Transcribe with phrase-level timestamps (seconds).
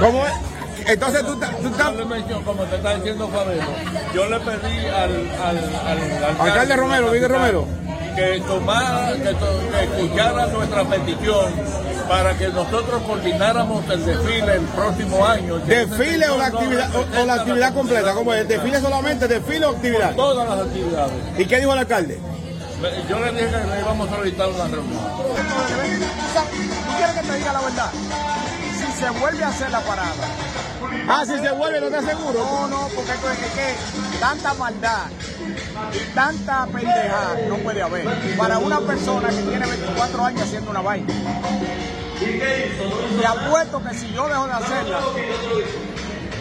[0.00, 0.32] ¿Cómo es?
[0.88, 1.92] Entonces tú, tú estás...
[1.92, 3.62] Yo le menciono, como te está diciendo Fabio,
[4.12, 7.64] yo le pedí al, al, al Alcalde Romero, Miguel Romero.
[8.16, 11.52] que tomara, que, to- que escuchara nuestra petición
[12.08, 15.58] para que nosotros coordináramos el desfile el próximo año.
[15.58, 18.14] ¿Desfile o la actividad, o, o la actividad completa?
[18.14, 18.48] ¿Cómo es?
[18.48, 19.28] ¿Desfile solamente?
[19.28, 20.16] ¿Desfile o actividad?
[20.16, 21.12] Todas las actividades.
[21.38, 22.18] ¿Y qué dijo el alcalde?
[23.08, 24.98] Yo le dije que le íbamos a solicitar una reunión.
[24.98, 27.90] ¿Tú quieres que te diga la verdad?
[28.98, 30.12] Se vuelve a hacer la parada.
[31.08, 32.38] Ah, si se vuelve, no te aseguro.
[32.44, 35.06] No, no, porque es que, que tanta maldad
[35.92, 38.06] y tanta pendejada no puede haber.
[38.36, 41.06] Para una persona que tiene 24 años haciendo una vaina.
[42.18, 45.00] Te apuesto que si yo dejo de hacerla,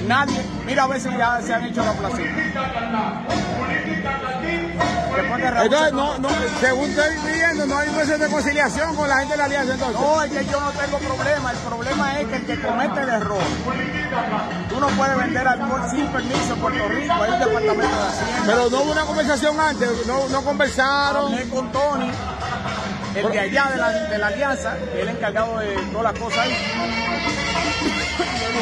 [0.07, 2.31] nadie, mira a ver si ya se han hecho la placita.
[5.17, 6.29] Entonces, no, no,
[6.61, 10.01] según estoy viendo, no hay proceso de conciliación con la gente de la alianza entonces.
[10.01, 11.51] No, es que yo no tengo problema.
[11.51, 13.41] El problema es que el que comete el error,
[14.69, 17.13] tú no puedes vender alcohol sin permiso en Puerto Rico.
[17.13, 18.43] Hay un departamento de Hacienda.
[18.45, 21.33] Pero no hubo una conversación antes, no, no conversaron.
[21.33, 22.11] Hablé con Tony,
[23.15, 26.57] el de allá de la, de la alianza, el encargado de todas las cosas ahí.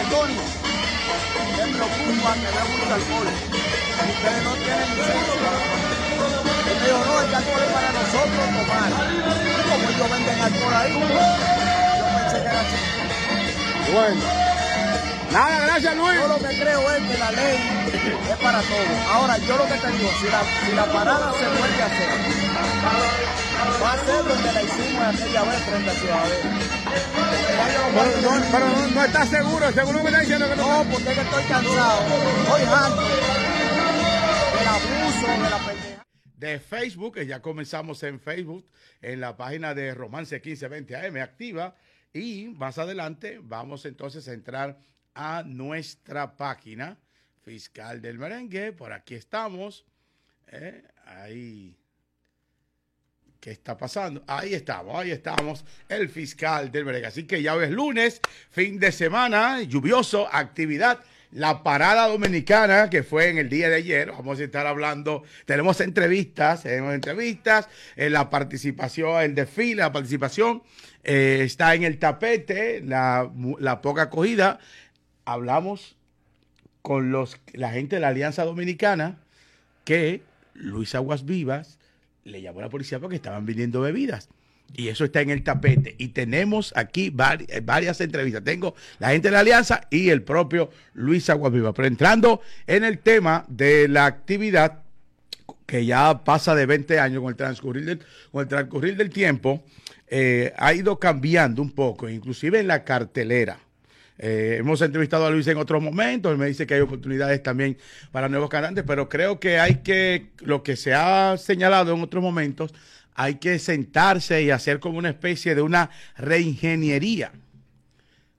[0.09, 3.27] Tony, me preocupa que vea mucho alcohol.
[4.07, 5.84] Ustedes no tienen licencia.
[6.65, 8.89] Y me dijo, no, el alcohol es para nosotros tomar.
[9.69, 12.79] Como ellos venden alcohol ahí, yo pensé que era así.
[13.93, 14.45] Bueno.
[15.31, 16.15] Nada, gracias Luis.
[16.15, 17.57] Yo lo que creo es que la ley
[18.31, 18.97] es para todos.
[19.11, 22.09] Ahora, yo lo que te digo, si la, si la parada se vuelve a hacer,
[23.83, 26.49] va a ser donde la hicimos aquella vez frente a Ciudadela.
[27.95, 30.83] Pero, no, pero no, no estás seguro, seguro me está diciendo que no.
[30.83, 31.99] No, porque es que estoy cansado.
[32.43, 33.01] Estoy harto
[34.55, 35.94] del abuso, de la pendeja.
[36.37, 38.67] De Facebook, que ya comenzamos en Facebook,
[39.01, 41.75] en la página de Romance 1520 AM activa.
[42.13, 44.79] Y más adelante vamos entonces a entrar
[45.13, 46.97] a nuestra página
[47.41, 48.71] fiscal del merengue.
[48.71, 49.85] Por aquí estamos.
[50.47, 51.77] Eh, ahí.
[53.39, 54.23] ¿Qué está pasando?
[54.25, 57.07] Ahí estamos, ahí estamos, el fiscal del merengue.
[57.07, 61.03] Así que ya hoy es lunes, fin de semana, lluvioso, actividad.
[61.31, 65.81] La parada dominicana que fue en el día de ayer, vamos a estar hablando, tenemos
[65.81, 70.63] entrevistas, tenemos entrevistas, eh, la participación, el desfile, la participación
[71.03, 74.59] eh, está en el tapete, la, la poca acogida.
[75.25, 75.97] Hablamos
[76.81, 79.17] con los, la gente de la Alianza Dominicana
[79.83, 80.21] que
[80.53, 81.79] Luis Aguas Vivas
[82.23, 84.29] le llamó a la policía porque estaban viniendo bebidas.
[84.73, 85.95] Y eso está en el tapete.
[85.97, 87.13] Y tenemos aquí
[87.47, 88.43] eh, varias entrevistas.
[88.43, 91.73] Tengo la gente de la Alianza y el propio Luis Aguas Vivas.
[91.75, 94.81] Pero entrando en el tema de la actividad
[95.65, 97.99] que ya pasa de 20 años con el transcurrir del,
[98.31, 99.63] con el transcurrir del tiempo,
[100.07, 103.59] eh, ha ido cambiando un poco, inclusive en la cartelera.
[104.17, 107.77] Eh, hemos entrevistado a Luis en otros momentos, me dice que hay oportunidades también
[108.11, 112.23] para nuevos cantantes, pero creo que hay que, lo que se ha señalado en otros
[112.23, 112.73] momentos,
[113.15, 117.31] hay que sentarse y hacer como una especie de una reingeniería.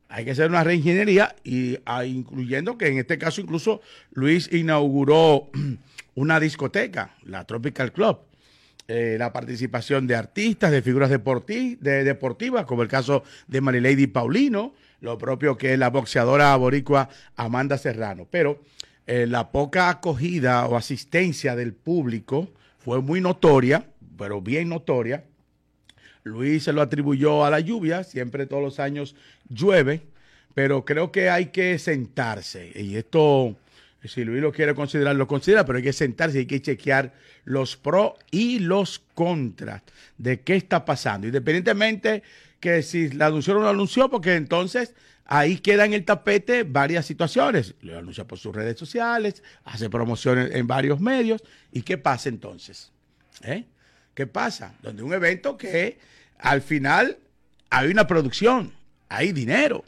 [0.09, 3.81] Hay que hacer una reingeniería y ah, incluyendo que en este caso incluso
[4.13, 5.51] Luis inauguró
[6.15, 8.19] una discoteca, la Tropical Club.
[8.89, 14.07] Eh, la participación de artistas, de figuras deporti- de- deportivas, como el caso de Marilady
[14.07, 18.29] Paulino, lo propio que la boxeadora boricua Amanda Serrano.
[18.31, 18.63] Pero
[19.09, 22.49] eh, la poca acogida o asistencia del público
[22.79, 25.25] fue muy notoria, pero bien notoria.
[26.25, 29.15] Luis se lo atribuyó a la lluvia, siempre todos los años
[29.49, 30.03] llueve,
[30.55, 32.73] pero creo que hay que sentarse.
[32.75, 33.57] Y esto,
[34.05, 37.15] si Luis lo quiere considerar, lo considera, pero hay que sentarse y hay que chequear
[37.45, 39.83] los pros y los contras
[40.19, 41.29] de qué está pasando.
[41.29, 42.23] Independientemente
[42.59, 44.95] que si la anunció o no anunció, porque entonces
[45.27, 47.75] ahí queda en el tapete varias situaciones.
[47.83, 51.43] Lo anuncia por sus redes sociales, hace promociones en varios medios.
[51.71, 52.91] ¿Y qué pasa entonces?
[53.43, 53.65] ¿Eh?
[54.17, 54.73] ¿Qué pasa?
[54.83, 55.99] Donde un evento que
[56.39, 57.19] al final
[57.69, 58.73] hay una producción,
[59.11, 59.85] hay dinero.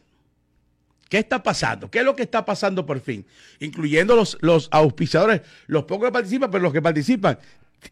[1.09, 1.91] ¿Qué está pasando?
[1.91, 3.25] ¿Qué es lo que está pasando por fin?
[3.59, 7.39] Incluyendo los, los auspiciadores, los pocos que participan, pero los que participan.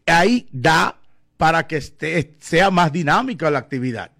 [0.05, 0.99] Ahí da
[1.37, 4.11] para que esté, sea más dinámica la actividad.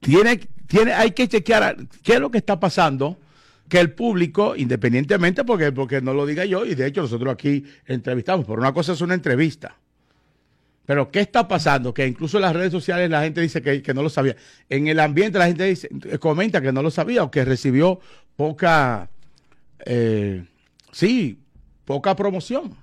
[0.00, 0.36] Tiene,
[0.66, 3.16] tiene, hay que chequear qué es lo que está pasando,
[3.66, 7.64] que el público, independientemente, porque, porque no lo diga yo, y de hecho nosotros aquí
[7.86, 9.74] entrevistamos, pero una cosa es una entrevista.
[10.86, 11.92] Pero ¿qué está pasando?
[11.92, 14.36] Que incluso en las redes sociales la gente dice que, que no lo sabía.
[14.68, 15.88] En el ambiente la gente dice,
[16.20, 18.00] comenta que no lo sabía o que recibió
[18.36, 19.10] poca,
[19.84, 20.44] eh,
[20.92, 21.40] sí,
[21.84, 22.74] poca promoción.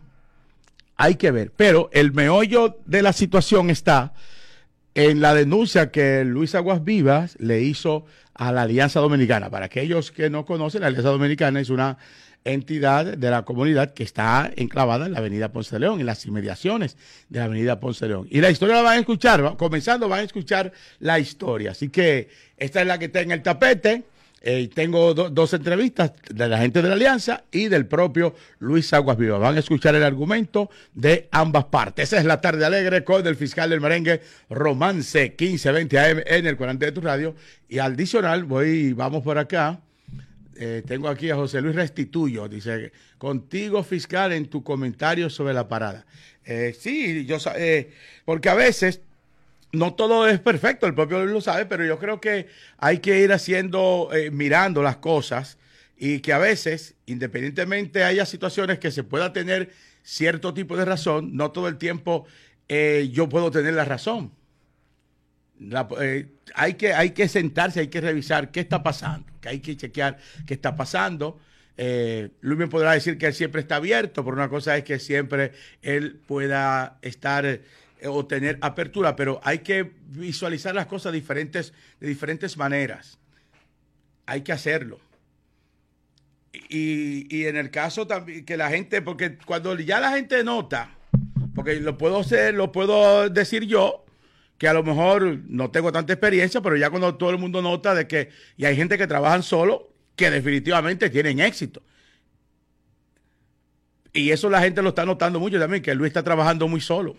[0.97, 1.51] Hay que ver.
[1.55, 4.13] Pero el meollo de la situación está
[4.95, 9.49] en la denuncia que Luis Aguas Vivas le hizo a la Alianza Dominicana.
[9.49, 11.97] Para aquellos que no conocen, la Alianza Dominicana es una
[12.45, 16.97] entidad de la comunidad que está enclavada en la avenida Ponce León, en las inmediaciones
[17.29, 18.27] de la avenida Ponce León.
[18.29, 21.71] Y la historia la van a escuchar, comenzando van a escuchar la historia.
[21.71, 24.03] Así que esta es la que está en el tapete.
[24.45, 29.17] Eh, tengo dos entrevistas de la gente de la Alianza y del propio Luis Aguas
[29.17, 29.37] Viva.
[29.37, 32.09] Van a escuchar el argumento de ambas partes.
[32.09, 34.19] Esa es la tarde alegre con el fiscal del merengue
[34.49, 37.35] Romance 1520 AM en el 40 de tu radio.
[37.69, 39.79] Y adicional, voy, vamos por acá.
[40.55, 42.47] Eh, tengo aquí a José Luis Restituyo.
[42.47, 46.05] Dice, contigo fiscal en tu comentario sobre la parada.
[46.45, 47.37] Eh, sí, yo
[48.25, 49.01] porque a veces
[49.73, 52.47] no todo es perfecto, el propio Luis lo sabe, pero yo creo que
[52.77, 55.57] hay que ir haciendo, eh, mirando las cosas
[55.97, 59.71] y que a veces, independientemente haya situaciones que se pueda tener
[60.03, 62.25] cierto tipo de razón, no todo el tiempo
[62.69, 64.31] eh, yo puedo tener la razón.
[65.99, 69.77] Eh, hay, que, hay que sentarse, hay que revisar qué está pasando, que hay que
[69.77, 71.39] chequear qué está pasando.
[71.75, 75.53] Luis me podrá decir que él siempre está abierto, pero una cosa es que siempre
[75.81, 77.61] él pueda estar
[78.03, 83.17] eh, o tener apertura, pero hay que visualizar las cosas diferentes, de diferentes maneras.
[84.25, 84.99] Hay que hacerlo.
[86.69, 90.89] Y, en el caso también que la gente, porque cuando ya la gente nota,
[91.55, 94.02] porque lo puedo hacer, lo puedo decir yo,
[94.57, 97.93] que a lo mejor no tengo tanta experiencia, pero ya cuando todo el mundo nota
[97.95, 101.81] de que, y hay gente que trabajan solo, que definitivamente tienen éxito.
[104.13, 107.17] Y eso la gente lo está notando mucho también, que Luis está trabajando muy solo.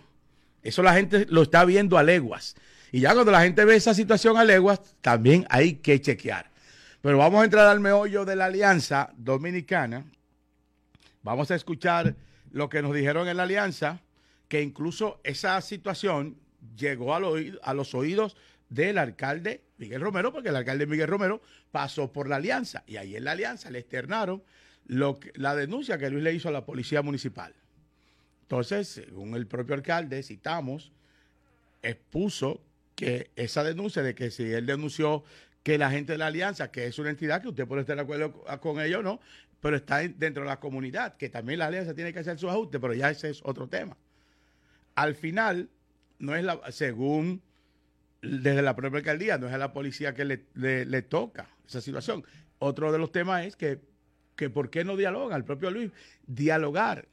[0.63, 2.55] Eso la gente lo está viendo a leguas.
[2.91, 6.49] Y ya cuando la gente ve esa situación a leguas, también hay que chequear.
[7.01, 10.05] Pero vamos a entrar al meollo de la alianza dominicana.
[11.21, 12.15] Vamos a escuchar
[12.51, 13.99] lo que nos dijeron en la alianza,
[14.47, 16.37] que incluso esa situación
[16.75, 18.35] llegó a, los oídos
[18.69, 21.41] del alcalde Miguel Romero, porque el alcalde Miguel Romero
[21.71, 22.83] pasó por la alianza.
[22.87, 24.43] Y ahí en la alianza le externaron
[24.87, 27.53] lo la denuncia que Luis le hizo a la policía municipal.
[28.43, 30.91] Entonces, según el propio alcalde, citamos,
[31.81, 32.61] expuso
[32.95, 35.23] que esa denuncia de que si él denunció
[35.63, 38.03] que la gente de la alianza, que es una entidad que usted puede estar de
[38.03, 39.19] acuerdo con ello o no,
[39.59, 42.79] pero está dentro de la comunidad, que también la alianza tiene que hacer sus ajustes,
[42.79, 43.97] pero ya ese es otro tema.
[44.93, 45.69] Al final,
[46.19, 47.41] no es la, según
[48.21, 52.23] desde la propia alcaldía, no es a la policía que le, le toca esa situación.
[52.59, 53.79] Otro de los temas es que,
[54.35, 55.35] que ¿por qué no dialoga?
[55.35, 55.91] El propio Luis,
[56.25, 57.07] dialogar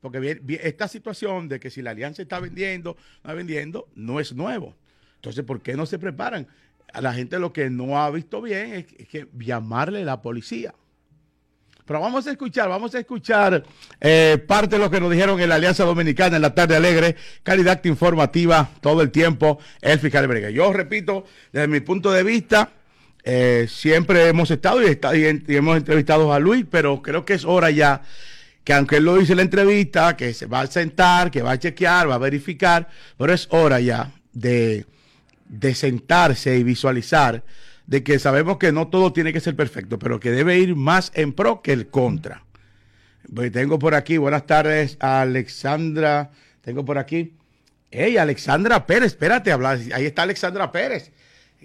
[0.00, 4.74] porque esta situación de que si la alianza está vendiendo, no vendiendo, no es nuevo.
[5.16, 6.46] Entonces, ¿por qué no se preparan?
[6.92, 10.74] A la gente lo que no ha visto bien es, que llamarle a la policía.
[11.84, 13.64] Pero vamos a escuchar, vamos a escuchar
[14.00, 17.16] eh, parte de lo que nos dijeron en la Alianza Dominicana en la tarde alegre,
[17.42, 20.50] calidad informativa todo el tiempo, el fiscal Brega.
[20.50, 22.70] Yo repito, desde mi punto de vista,
[23.24, 24.98] eh, siempre hemos estado y,
[25.48, 28.02] y hemos entrevistado a Luis, pero creo que es hora ya
[28.64, 31.52] que aunque él lo dice en la entrevista, que se va a sentar, que va
[31.52, 34.86] a chequear, va a verificar, pero es hora ya de,
[35.74, 37.42] sentarse y visualizar
[37.90, 41.10] de que sabemos que no todo tiene que ser perfecto, pero que debe ir más
[41.14, 42.44] en pro que el contra.
[43.34, 46.30] Pues tengo por aquí, buenas tardes, Alexandra,
[46.62, 47.34] tengo por aquí.
[47.90, 51.10] Hey, Alexandra Pérez, espérate, habla, ahí está Alexandra Pérez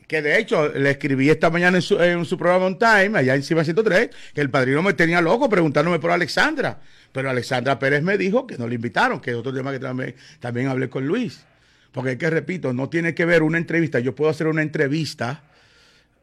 [0.07, 3.35] que de hecho le escribí esta mañana en su, en su programa On Time, allá
[3.35, 6.79] encima 103, que el padrino me tenía loco preguntándome por Alexandra.
[7.11, 10.15] Pero Alexandra Pérez me dijo que no le invitaron, que es otro tema que también,
[10.39, 11.45] también hablé con Luis.
[11.91, 13.99] Porque es que, repito, no tiene que ver una entrevista.
[13.99, 15.43] Yo puedo hacer una entrevista.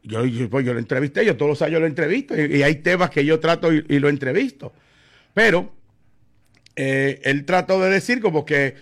[0.03, 2.35] Yo, pues yo lo entrevisté, yo todos los años lo entrevisto.
[2.41, 4.73] Y, hay temas que yo trato y, lo entrevisto.
[5.33, 5.73] Pero
[6.77, 8.75] eh, él trató de decir como que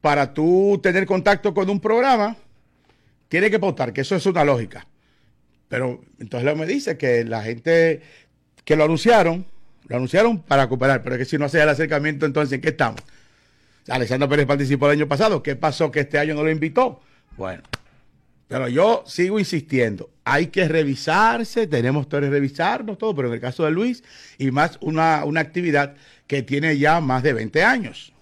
[0.00, 2.36] para tú tener contacto con un programa,
[3.28, 4.86] tiene que pautar, que eso es una lógica.
[5.68, 8.02] Pero entonces luego me dice que la gente
[8.64, 9.46] que lo anunciaron,
[9.88, 12.68] lo anunciaron para cooperar, pero es que si no hace el acercamiento, entonces ¿en qué
[12.68, 13.00] estamos?
[13.88, 17.00] Alexander Pérez participó el año pasado, ¿qué pasó que este año no lo invitó?
[17.36, 17.62] Bueno,
[18.48, 23.64] pero yo sigo insistiendo, hay que revisarse, tenemos que revisarnos todo, pero en el caso
[23.64, 24.02] de Luis,
[24.38, 25.94] y más una, una actividad
[26.26, 28.12] que tiene ya más de 20 años.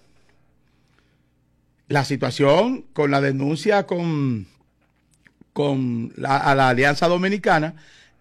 [1.87, 4.47] La situación con la denuncia con
[5.53, 7.75] con la, a la Alianza Dominicana,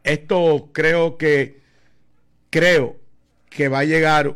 [0.04, 1.60] esto creo que
[2.50, 2.96] creo
[3.48, 4.34] que va a llegar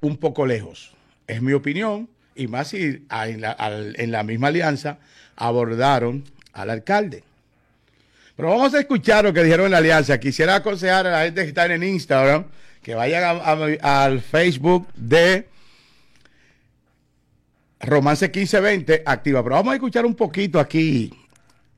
[0.00, 0.92] un poco lejos.
[1.28, 4.98] Es mi opinión, y más si en la, en la misma alianza
[5.36, 7.22] abordaron al alcalde.
[8.36, 10.20] Pero vamos a escuchar lo que dijeron en la alianza.
[10.20, 12.44] Quisiera aconsejar a la gente que está en Instagram
[12.82, 13.40] que vayan
[13.82, 15.48] al Facebook de
[17.80, 19.42] Romance 1520 activa.
[19.42, 21.10] Pero vamos a escuchar un poquito aquí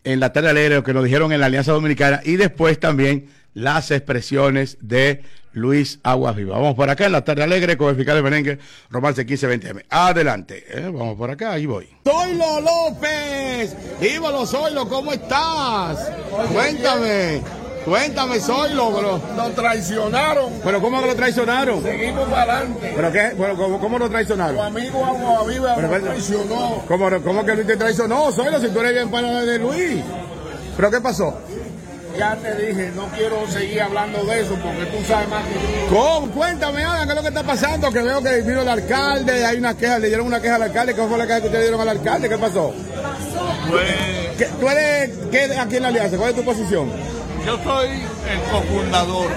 [0.02, 3.28] en la tarde alegre lo que nos dijeron en la Alianza Dominicana y después también
[3.54, 6.56] las expresiones de Luis Aguas Viva.
[6.56, 8.58] Vamos por acá en la tarde alegre con el fiscal de Merengue,
[8.90, 9.84] Romance 1520M.
[9.90, 10.84] Adelante, ¿eh?
[10.92, 11.88] vamos por acá, ahí voy.
[12.04, 16.10] Zoilo López, Íbalo Zoilo, ¿cómo estás?
[16.52, 17.42] Cuéntame.
[17.84, 19.20] Cuéntame, Zoilo, bro.
[19.34, 20.52] Nos traicionaron.
[20.62, 21.82] ¿Pero cómo lo traicionaron?
[21.82, 22.92] Seguimos para adelante.
[22.94, 23.30] ¿Pero qué?
[23.34, 24.58] Bueno, ¿cómo, ¿Cómo lo Tu traicionaron?
[24.60, 26.82] amigo Agua Viva Pero, nos pero- traicionó.
[26.86, 30.02] ¿Cómo, cómo que Luis te traicionó, Zoilo, si tú eres bien pana de Luis?
[30.76, 31.40] ¿Pero qué pasó?
[32.18, 35.96] Ya te dije, no quiero seguir hablando de eso porque tú sabes más que yo.
[35.96, 36.30] ¿Cómo?
[36.32, 37.92] Cuéntame, Ana, ¿qué es lo que está pasando?
[37.92, 40.94] Que veo que vino el alcalde, hay una queja, le dieron una queja al alcalde.
[40.94, 42.28] ¿Cómo fue la queja que ustedes dieron al alcalde?
[42.28, 42.74] ¿Qué pasó?
[43.70, 43.84] Pues
[44.36, 46.16] ¿Qué- ¿Tú eres qué aquí en la alianza?
[46.16, 46.90] ¿Cuál es tu posición?
[47.46, 49.28] yo soy el cofundador,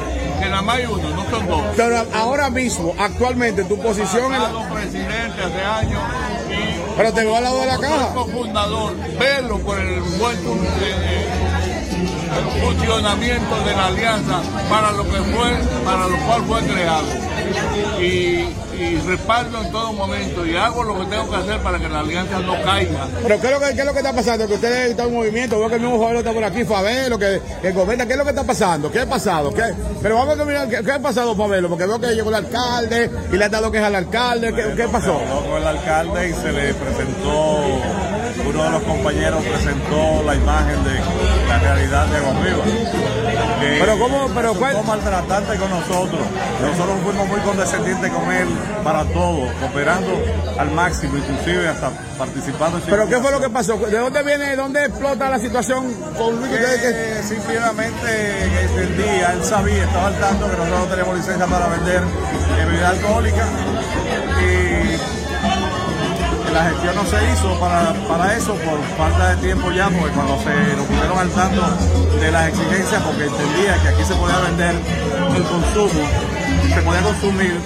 [0.41, 1.61] que nada más hay uno, no son dos.
[1.77, 4.69] Pero ahora mismo, actualmente, tu posición en la...
[4.73, 6.01] Presidente hace años
[6.49, 8.13] y Pero te veo al lado de la soy caja.
[8.13, 10.41] cofundador, verlo por el buen eh,
[10.81, 11.27] eh,
[12.01, 15.51] el funcionamiento de la alianza para lo que fue,
[15.85, 17.07] para lo cual fue creado.
[17.99, 18.47] Y,
[18.81, 21.99] y respaldo en todo momento y hago lo que tengo que hacer para que la
[21.99, 23.07] alianza no caiga.
[23.21, 24.47] Pero ¿qué es lo que, qué es lo que está pasando?
[24.47, 27.41] Que ustedes están en movimiento, veo que el mismo Fabelo está por aquí, Fabelo, que,
[27.61, 28.91] que comenta, ¿qué es lo que está pasando?
[28.91, 29.53] ¿Qué ha pasado?
[29.53, 29.73] ¿Qué?
[30.01, 31.69] Pero vamos a mirar, ¿qué, qué ha pasado, Fabelo?
[31.69, 34.87] Porque veo que llegó el alcalde y le ha dado queja al alcalde, ¿qué, qué
[34.87, 35.19] pasó?
[35.47, 37.63] Con el alcalde y se le presentó,
[38.45, 40.99] uno de los compañeros presentó la imagen de
[41.47, 42.33] la realidad de Agua
[43.59, 44.83] Pero cómo, pero cuál...
[44.85, 46.21] maltratante con nosotros.
[46.61, 48.47] Nosotros fuimos muy condescendientes con él
[48.83, 50.11] para todo, cooperando
[50.57, 53.77] al máximo, inclusive hasta participando en ¿Pero qué fue lo que pasó?
[53.77, 56.51] ¿De dónde viene, de dónde explota la situación con Luis?
[56.51, 62.01] Que- simplemente entendía, él sabía, estaba al tanto que nosotros no tenemos licencia para vender
[62.57, 63.45] bebida alcohólica
[64.41, 65.20] y
[66.53, 70.37] la gestión no se hizo para, para eso por falta de tiempo ya, porque cuando
[70.39, 71.61] se nos pusieron al tanto
[72.19, 74.75] de las exigencias, porque entendía que aquí se podía vender
[75.35, 76.03] el consumo,
[76.73, 77.59] se podía consumir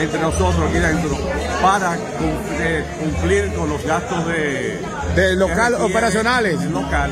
[0.00, 1.18] entre nosotros aquí dentro
[1.62, 4.80] para eh, cumplir con los gastos de,
[5.14, 6.62] De local, requiere operacionales.
[6.70, 7.10] local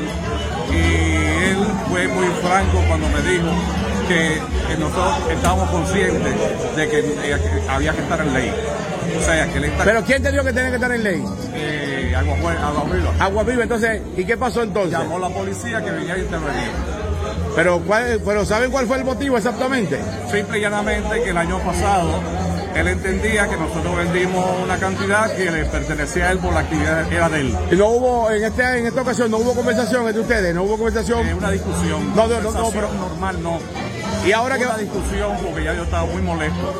[0.71, 1.57] y él
[1.89, 3.47] fue muy franco cuando me dijo
[4.07, 6.33] que, que nosotros estábamos conscientes
[6.75, 8.53] de que eh, que había que estar en ley.
[9.17, 11.23] O sea, que él está ¿Pero quién te dijo que tenía que estar en ley?
[11.53, 13.13] eh, Agua, Agua Viva.
[13.19, 14.97] Agua Viva, entonces, ¿y qué pasó entonces?
[14.99, 16.69] Llamó la policía que venía a intervenir.
[17.55, 19.99] Pero, ¿cuál, pero ¿saben cuál fue el motivo exactamente?
[20.31, 22.19] Simple y llanamente que el año pasado
[22.75, 27.11] él entendía que nosotros vendimos una cantidad que le pertenecía a él por la actividad
[27.11, 27.57] era de él.
[27.71, 30.77] Y no hubo, en, este, en esta ocasión, no hubo conversación entre ustedes, no hubo
[30.77, 31.27] conversación.
[31.27, 32.15] Eh, una discusión.
[32.15, 33.59] No, no, no, no, pero- normal no.
[34.29, 36.71] Y ahora que una discusión porque ya yo estaba muy molesto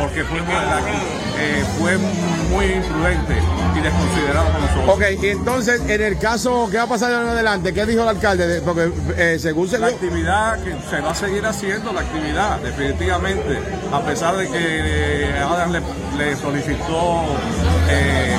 [0.00, 3.34] porque fue, eh, fue muy imprudente
[3.76, 4.88] y desconsiderado con nosotros.
[4.88, 7.74] Ok, y entonces, en el caso, ¿qué va a pasar de ahora en adelante?
[7.74, 8.46] ¿Qué dijo el alcalde?
[8.46, 12.00] De- Porque eh, según se La dio- actividad que se va a seguir haciendo, la
[12.00, 13.58] actividad, definitivamente,
[13.92, 15.80] a pesar de que eh, Adam le,
[16.16, 17.24] le solicitó
[17.90, 18.34] eh,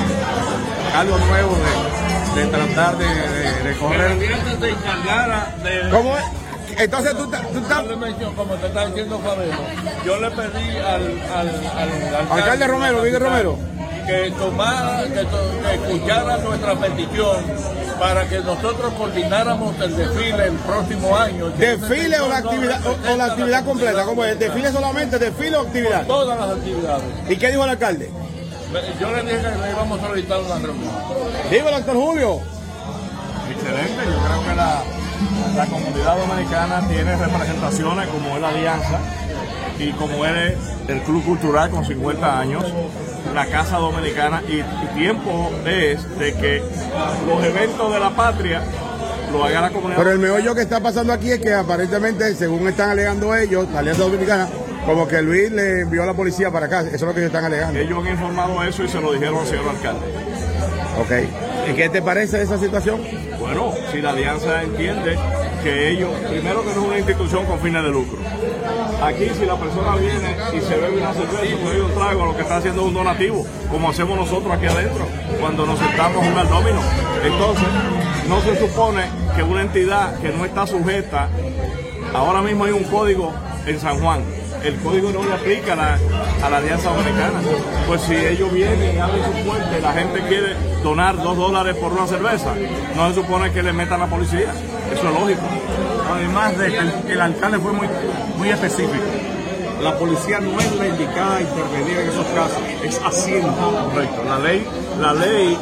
[0.96, 1.56] algo nuevo
[2.34, 4.18] de, de tratar de, de- correr.
[5.92, 6.24] ¿Cómo es?
[6.78, 7.82] Entonces tú, tú estás...
[7.84, 9.52] Yo le como te está diciendo Fabelo,
[10.04, 13.58] yo le pedí al, al, al, Alcalde Romero, Miguel Romero.
[14.06, 17.36] que tomara, que, to- que escuchara nuestra petición
[17.98, 21.48] para que nosotros coordináramos el desfile el próximo año.
[21.50, 24.04] ¿Desfile o la actividad, o, o la actividad completa?
[24.04, 24.38] ¿Cómo es?
[24.38, 26.06] ¿Desfile solamente, desfile o actividad?
[26.06, 27.04] Todas las actividades.
[27.28, 28.10] ¿Y qué dijo el alcalde?
[29.00, 30.92] Yo le dije que le íbamos a solicitar una reunión.
[31.50, 32.40] Digo el doctor Julio.
[33.50, 34.82] Excelente, yo creo que la,
[35.56, 38.98] la comunidad dominicana tiene representaciones como es la Alianza
[39.78, 40.54] y como es
[40.88, 42.64] el Club Cultural con 50 años,
[43.34, 46.62] la Casa Dominicana y, y tiempo es de que
[47.26, 48.62] los eventos de la patria
[49.32, 49.98] lo haga la comunidad.
[49.98, 53.80] Pero el meollo que está pasando aquí es que aparentemente, según están alegando ellos, la
[53.80, 54.48] Alianza Dominicana,
[54.86, 56.80] como que Luis le envió a la policía para acá.
[56.82, 57.78] Eso es lo que ellos están alegando.
[57.78, 60.00] Ellos han informado eso y se lo dijeron al señor alcalde.
[61.00, 61.55] Ok.
[61.68, 63.00] ¿Y qué te parece esa situación?
[63.38, 65.18] Bueno, si la alianza entiende
[65.62, 68.18] que ellos, primero que no es una institución con fines de lucro.
[69.02, 72.42] Aquí si la persona viene y se bebe una cerveza, bebe un trago, lo que
[72.42, 75.06] está haciendo un donativo, como hacemos nosotros aquí adentro,
[75.40, 76.80] cuando nos sentamos a jugar domino.
[77.24, 77.68] Entonces,
[78.28, 79.02] no se supone
[79.34, 81.28] que una entidad que no está sujeta,
[82.14, 83.32] ahora mismo hay un código
[83.66, 84.22] en San Juan,
[84.64, 85.98] el código no le aplica a la,
[86.42, 87.40] a la Alianza Dominicana.
[87.86, 91.76] Pues si ellos vienen y abren su puerta y la gente quiere donar dos dólares
[91.76, 92.54] por una cerveza,
[92.96, 94.52] no se supone que le metan a la policía.
[94.92, 95.42] Eso es lógico.
[96.12, 97.88] Además de que el, el alcalde fue muy,
[98.38, 99.04] muy específico.
[99.82, 103.52] la policía no es la indicada a intervenir en esos casos, es Hacienda.
[103.92, 104.24] Correcto.
[104.24, 104.66] La ley,
[105.00, 105.58] la ley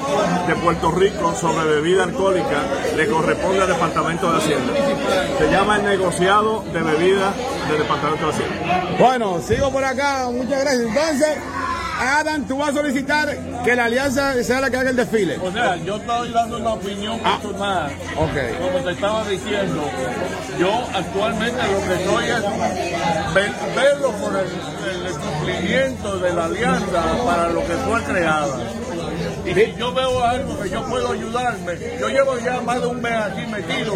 [0.47, 2.63] de Puerto Rico sobre bebida alcohólica
[2.97, 4.73] le corresponde al Departamento de Hacienda.
[5.39, 7.35] Se llama el negociado de bebida
[7.69, 8.97] del Departamento de Hacienda.
[8.99, 10.83] Bueno, sigo por acá, muchas gracias.
[10.83, 11.29] Entonces,
[12.01, 15.39] Adam, tú vas a solicitar que la alianza sea la que haga el desfile.
[15.39, 17.39] O sea, yo estoy dando una opinión Ah.
[17.41, 17.93] personal.
[18.17, 18.59] Ok.
[18.61, 19.85] Como te estaba diciendo,
[20.59, 27.03] yo actualmente lo que estoy es ver- verlo por el, el cumplimiento de la alianza
[27.25, 28.57] para lo que fue creada.
[29.47, 33.01] Y si yo veo algo que yo puedo ayudarme, yo llevo ya más de un
[33.01, 33.95] mes aquí metido,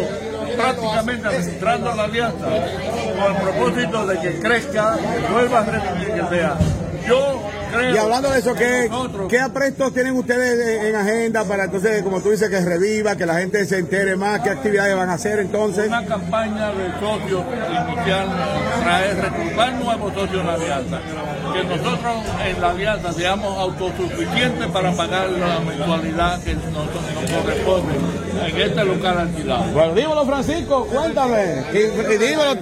[0.55, 4.97] prácticamente administrando la alianza, con el propósito de que crezca,
[5.31, 6.57] vuelva a revivir, que sea.
[7.07, 7.41] Yo
[7.71, 11.63] creo Y hablando de eso, ¿qué, nosotros- ¿qué aprestos tienen ustedes en- en agenda para
[11.63, 15.09] entonces, como tú dices, que reviva, que la gente se entere más, qué actividades van
[15.09, 15.87] a hacer entonces?
[15.87, 17.43] una campaña de socios
[17.87, 18.27] inicial,
[18.83, 20.99] traer, reclutar nuevos socios en la alianza.
[21.53, 22.13] Que nosotros
[22.45, 27.93] en la alianza seamos autosuficientes para pagar la mensualidad que nos, nos corresponde
[28.47, 29.63] en este local alquilado.
[29.73, 31.63] Bueno, dímelo, Francisco, cuéntame.
[31.73, 32.55] Y, y dímelo,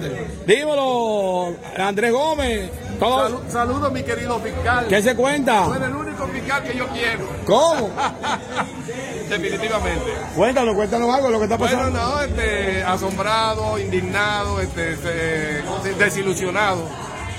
[0.46, 2.70] dímelo, Andrés Gómez.
[2.98, 4.86] Todo, Saludos, mi querido fiscal.
[4.88, 5.66] ¿Qué se Tú cuenta?
[5.76, 7.90] eres el único fiscal que yo quiero, ¿Cómo?
[9.28, 10.04] definitivamente.
[10.34, 11.98] Cuéntanos, cuéntanos algo, lo que está Bueno, pasando.
[12.00, 16.82] no, este, asombrado, indignado, este, se- desilusionado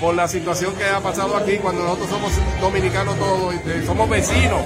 [0.00, 4.60] por la situación que ha pasado aquí cuando nosotros somos dominicanos todos, este, somos vecinos.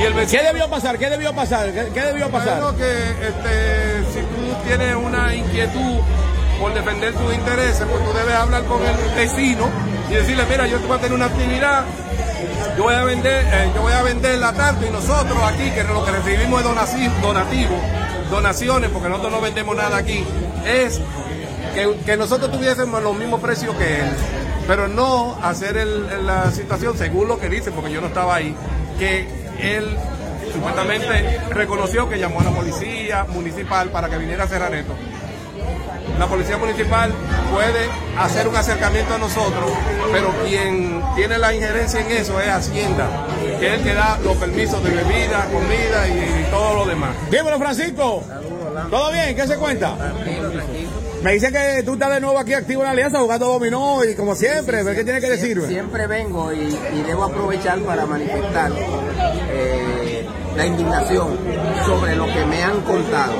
[0.00, 0.98] Y el ¿Qué debió pasar?
[0.98, 1.72] ¿Qué debió pasar?
[1.72, 2.60] ¿Qué, qué debió pasar?
[2.62, 6.00] Bueno, que este, si tú tienes una inquietud
[6.60, 9.68] por defender tus intereses, pues tú debes hablar con el vecino
[10.10, 11.84] y decirle, mira, yo te voy a tener una actividad,
[12.76, 15.84] yo voy a vender, eh, yo voy a vender la tarta y nosotros aquí, que
[15.84, 17.76] lo que recibimos es donaci- donativo,
[18.30, 20.24] donaciones, porque nosotros no vendemos nada aquí,
[20.64, 21.00] es
[21.78, 24.08] que, que nosotros tuviésemos los mismos precios que él,
[24.66, 28.54] pero no hacer el- la situación según lo que dice, porque yo no estaba ahí,
[28.98, 29.28] que
[29.60, 29.96] él
[30.52, 34.94] supuestamente reconoció que llamó a la policía municipal para que viniera a cerrar esto.
[36.18, 37.12] La policía municipal
[37.52, 37.86] puede
[38.18, 39.70] hacer un acercamiento a nosotros,
[40.10, 43.08] pero quien tiene la injerencia en eso es Hacienda,
[43.60, 47.10] que es el que da los permisos de bebida, comida y todo lo demás.
[47.30, 48.24] Dímelo, Francisco.
[48.90, 49.34] ¿Todo bien?
[49.36, 49.96] ¿Qué se cuenta?
[51.22, 54.14] Me dicen que tú estás de nuevo aquí activo en la alianza jugando dominó y
[54.14, 55.66] como siempre, ¿qué tiene que decirme?
[55.66, 58.70] Siempre vengo y, y debo aprovechar para manifestar
[59.50, 60.24] eh,
[60.56, 61.36] la indignación
[61.84, 63.34] sobre lo que me han contado.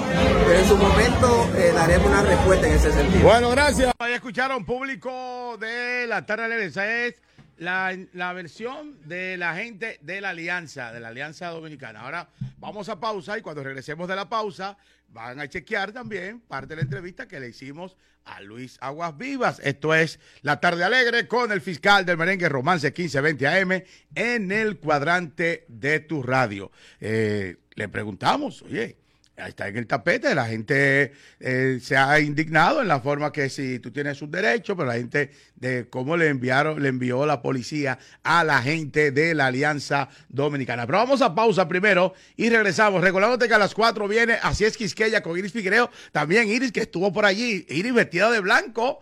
[0.46, 3.22] Pero en su momento eh, daremos una respuesta en ese sentido.
[3.22, 3.92] Bueno, gracias.
[3.98, 6.64] Ahí escucharon público de la tarde.
[6.64, 7.14] Esa es
[7.58, 12.00] la, la versión de la gente de la Alianza, de la Alianza Dominicana.
[12.00, 14.76] Ahora vamos a pausa y cuando regresemos de la pausa
[15.08, 19.60] van a chequear también parte de la entrevista que le hicimos a Luis Aguas Vivas.
[19.64, 23.82] Esto es La Tarde Alegre con el fiscal del merengue Romance 1520 AM
[24.14, 26.70] en el cuadrante de tu radio.
[27.00, 28.98] Eh, le preguntamos, oye,
[29.46, 33.78] está en el tapete, la gente eh, se ha indignado en la forma que si
[33.78, 37.98] tú tienes un derecho, pero la gente de cómo le enviaron, le envió la policía
[38.24, 40.86] a la gente de la Alianza Dominicana.
[40.86, 43.02] Pero vamos a pausa primero y regresamos.
[43.02, 46.80] Recordándote que a las 4 viene Así es Quisqueya con Iris Figuereo, también Iris que
[46.80, 49.00] estuvo por allí, Iris vestida de blanco.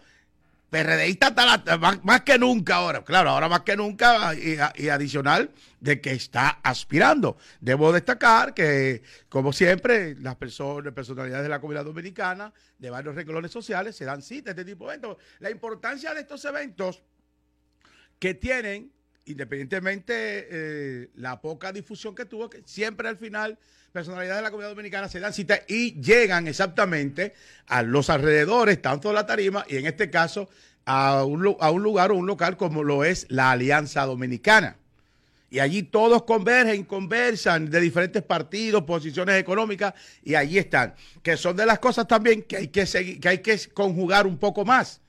[0.70, 3.04] PRDista la- más, más que nunca ahora.
[3.04, 5.50] Claro, ahora más que nunca y, adicional
[5.80, 7.36] de que está aspirando.
[7.60, 13.52] Debo destacar que, como siempre, las personas, personalidades de la comunidad dominicana, de varios renglones
[13.52, 15.16] sociales, se dan cita a este tipo de eventos.
[15.38, 17.02] La importancia de estos eventos
[18.18, 18.92] que tienen,
[19.26, 20.14] independientemente
[20.50, 23.58] eh, la poca difusión que tuvo, que siempre al final
[23.92, 27.34] personalidades de la comunidad dominicana se dan cita y llegan exactamente
[27.66, 30.48] a los alrededores, tanto de la tarima y en este caso
[30.84, 34.76] a un, a un lugar o un local como lo es la Alianza Dominicana.
[35.48, 40.94] Y allí todos convergen, conversan de diferentes partidos, posiciones económicas, y allí están.
[41.22, 44.38] Que son de las cosas también que hay que seguir, que hay que conjugar un
[44.38, 45.00] poco más.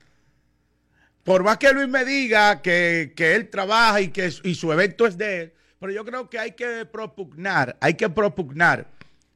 [1.28, 5.06] Por más que Luis me diga que, que él trabaja y que y su evento
[5.06, 8.86] es de él, pero yo creo que hay que propugnar, hay que propugnar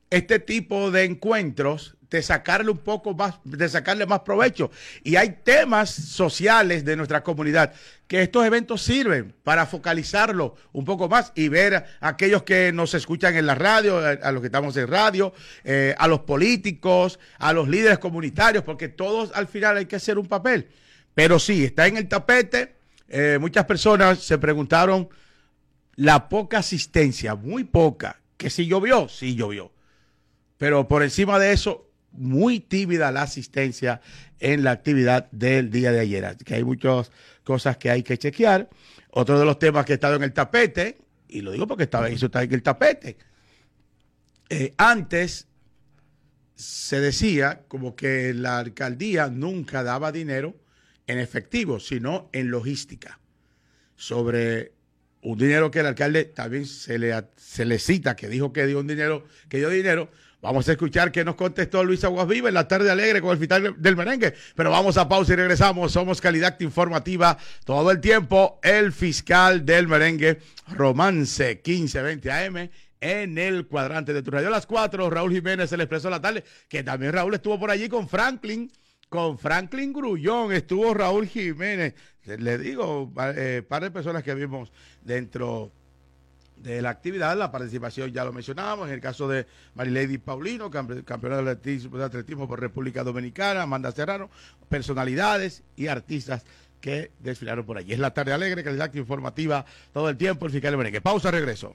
[0.09, 4.71] este tipo de encuentros de sacarle un poco más, de sacarle más provecho.
[5.05, 7.75] Y hay temas sociales de nuestra comunidad
[8.07, 12.95] que estos eventos sirven para focalizarlo un poco más y ver a aquellos que nos
[12.95, 17.53] escuchan en la radio, a, los que estamos en radio, eh, a los políticos, a
[17.53, 20.71] los líderes comunitarios, porque todos al final hay que hacer un papel.
[21.15, 22.77] Pero sí, está en el tapete.
[23.09, 25.09] Eh, muchas personas se preguntaron
[25.97, 29.73] la poca asistencia, muy poca, que si llovió, sí llovió.
[30.57, 34.01] Pero por encima de eso, muy tímida la asistencia
[34.39, 36.37] en la actividad del día de ayer.
[36.45, 37.11] Que hay muchas
[37.45, 38.69] cosas que hay que chequear.
[39.11, 40.99] Otro de los temas que ha estado en el tapete,
[41.29, 43.17] y lo digo porque estaba, eso está en el tapete.
[44.49, 45.49] Eh, antes
[46.55, 50.55] se decía como que la alcaldía nunca daba dinero
[51.13, 53.19] en efectivo, sino en logística.
[53.97, 54.73] Sobre
[55.23, 58.81] un dinero que el alcalde también se le, se le cita, que dijo que dio
[58.81, 60.11] un dinero, que dio dinero.
[60.41, 63.39] Vamos a escuchar qué nos contestó Luis Aguas Viva en la tarde alegre con el
[63.39, 64.35] fiscal del merengue.
[64.57, 65.93] Pero vamos a pausa y regresamos.
[65.93, 68.59] Somos calidad informativa todo el tiempo.
[68.65, 72.71] El fiscal del merengue, Romance 1520 AM
[73.03, 74.49] en el cuadrante de tu radio.
[74.49, 77.71] A las 4, Raúl Jiménez, el expreso de la tarde, que también Raúl estuvo por
[77.71, 78.71] allí con Franklin,
[79.13, 81.95] con Franklin Grullón, estuvo Raúl Jiménez.
[82.25, 84.73] Le digo, eh, par de personas que vimos
[85.03, 85.71] dentro
[86.57, 91.43] de la actividad, la participación ya lo mencionábamos, en el caso de Marilady Paulino, campeona
[91.43, 94.31] de atletismo, por República Dominicana, Amanda Serrano,
[94.71, 96.47] personalidades y artistas
[96.81, 97.93] que desfilaron por allí.
[97.93, 101.03] Es la tarde alegre, calidad informativa todo el tiempo, el fiscal de.
[101.03, 101.75] Pausa, regreso.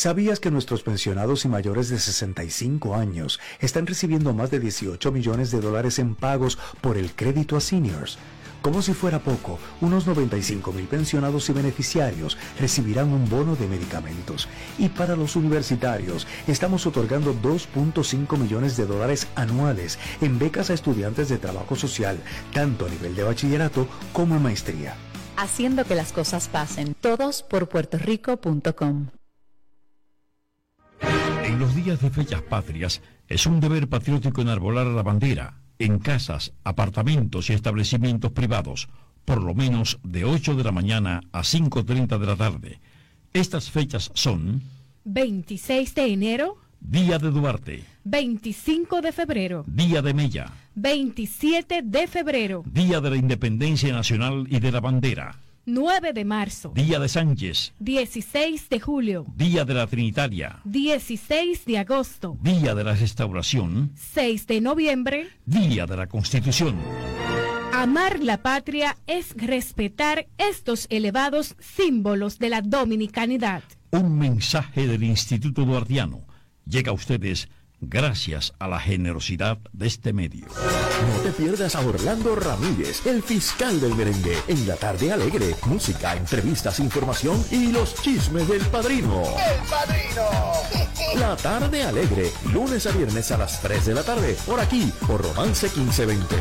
[0.00, 5.50] ¿Sabías que nuestros pensionados y mayores de 65 años están recibiendo más de 18 millones
[5.50, 8.16] de dólares en pagos por el crédito a seniors?
[8.62, 14.48] Como si fuera poco, unos 95 mil pensionados y beneficiarios recibirán un bono de medicamentos.
[14.78, 21.28] Y para los universitarios, estamos otorgando 2.5 millones de dólares anuales en becas a estudiantes
[21.28, 22.18] de trabajo social,
[22.54, 24.96] tanto a nivel de bachillerato como en maestría
[25.36, 26.94] haciendo que las cosas pasen.
[27.00, 29.06] Todos por puertorico.com.
[31.44, 36.52] En los días de fechas patrias es un deber patriótico enarbolar la bandera en casas,
[36.62, 38.88] apartamentos y establecimientos privados,
[39.24, 42.80] por lo menos de 8 de la mañana a 5.30 de la tarde.
[43.32, 44.62] Estas fechas son
[45.04, 47.84] 26 de enero, Día de Duarte.
[48.04, 49.64] 25 de febrero.
[49.66, 50.50] Día de Mella.
[50.74, 52.62] 27 de febrero.
[52.66, 55.36] Día de la Independencia Nacional y de la Bandera.
[55.70, 56.72] 9 de marzo.
[56.74, 57.72] Día de Sánchez.
[57.78, 59.26] 16 de julio.
[59.36, 60.60] Día de la Trinitaria.
[60.64, 62.36] 16 de agosto.
[62.42, 63.92] Día de la Restauración.
[63.94, 65.28] 6 de noviembre.
[65.46, 66.76] Día de la Constitución.
[67.72, 73.62] Amar la patria es respetar estos elevados símbolos de la dominicanidad.
[73.92, 76.26] Un mensaje del Instituto Duardiano
[76.66, 77.48] llega a ustedes
[77.80, 80.46] gracias a la generosidad de este medio.
[80.46, 86.14] No te pierdas a Orlando Ramírez, el fiscal del merengue, en la tarde alegre, música,
[86.14, 89.22] entrevistas, información y los chismes del padrino.
[89.22, 90.30] El padrino.
[91.18, 95.22] La tarde alegre, lunes a viernes a las 3 de la tarde, por aquí, por
[95.22, 96.36] Romance 1520.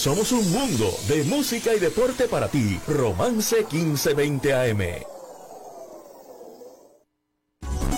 [0.00, 2.80] Somos un mundo de música y deporte para ti.
[2.88, 5.19] Romance 1520 AM.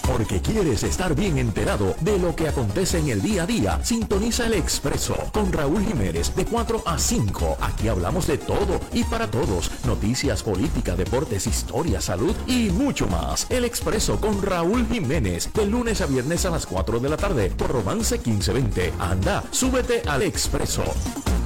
[0.06, 4.46] Porque quieres estar bien enterado de lo que acontece en el día a día, sintoniza
[4.46, 7.58] el Expreso con Raúl Jiménez de 4 a 5.
[7.60, 9.70] Aquí hablamos de todo y para todos.
[9.86, 13.50] Noticias, política, deportes, historia, salud y mucho más.
[13.50, 17.50] El Expreso con Raúl Jiménez de lunes a viernes a las 4 de la tarde
[17.50, 18.92] por Romance 1520.
[18.98, 20.84] Anda, súbete al Expreso.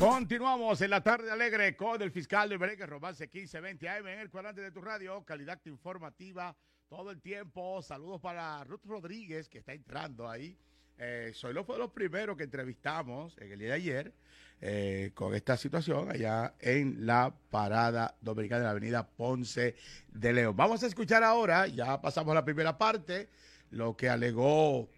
[0.01, 4.31] Continuamos en la tarde alegre con el fiscal de Merengue Romance 1520 AM en el
[4.31, 6.55] cuadrante de tu radio, calidad informativa
[6.89, 7.83] todo el tiempo.
[7.83, 10.57] Saludos para Ruth Rodríguez, que está entrando ahí.
[10.99, 14.15] Eh, soy lo fue los primeros que entrevistamos en el día de ayer
[14.63, 19.77] eh, con esta situación allá en la parada dominicana de la avenida Ponce
[20.09, 20.57] de León.
[20.57, 23.29] Vamos a escuchar ahora, ya pasamos a la primera parte,
[23.71, 24.89] lo que alegó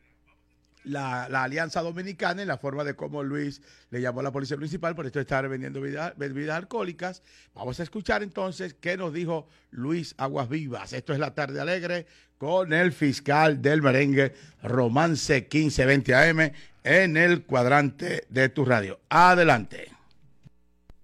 [0.84, 4.94] la, Alianza Dominicana en la forma de cómo Luis le llamó a la Policía Municipal
[4.94, 7.22] por esto de estar vendiendo bebidas, alcohólicas.
[7.54, 10.92] Vamos a escuchar entonces qué nos dijo Luis Aguas Vivas.
[10.92, 12.06] Esto es la tarde alegre
[12.38, 16.52] con el fiscal del merengue Romance 1520 AM
[16.84, 19.00] en el cuadrante de tu radio.
[19.08, 19.90] Adelante.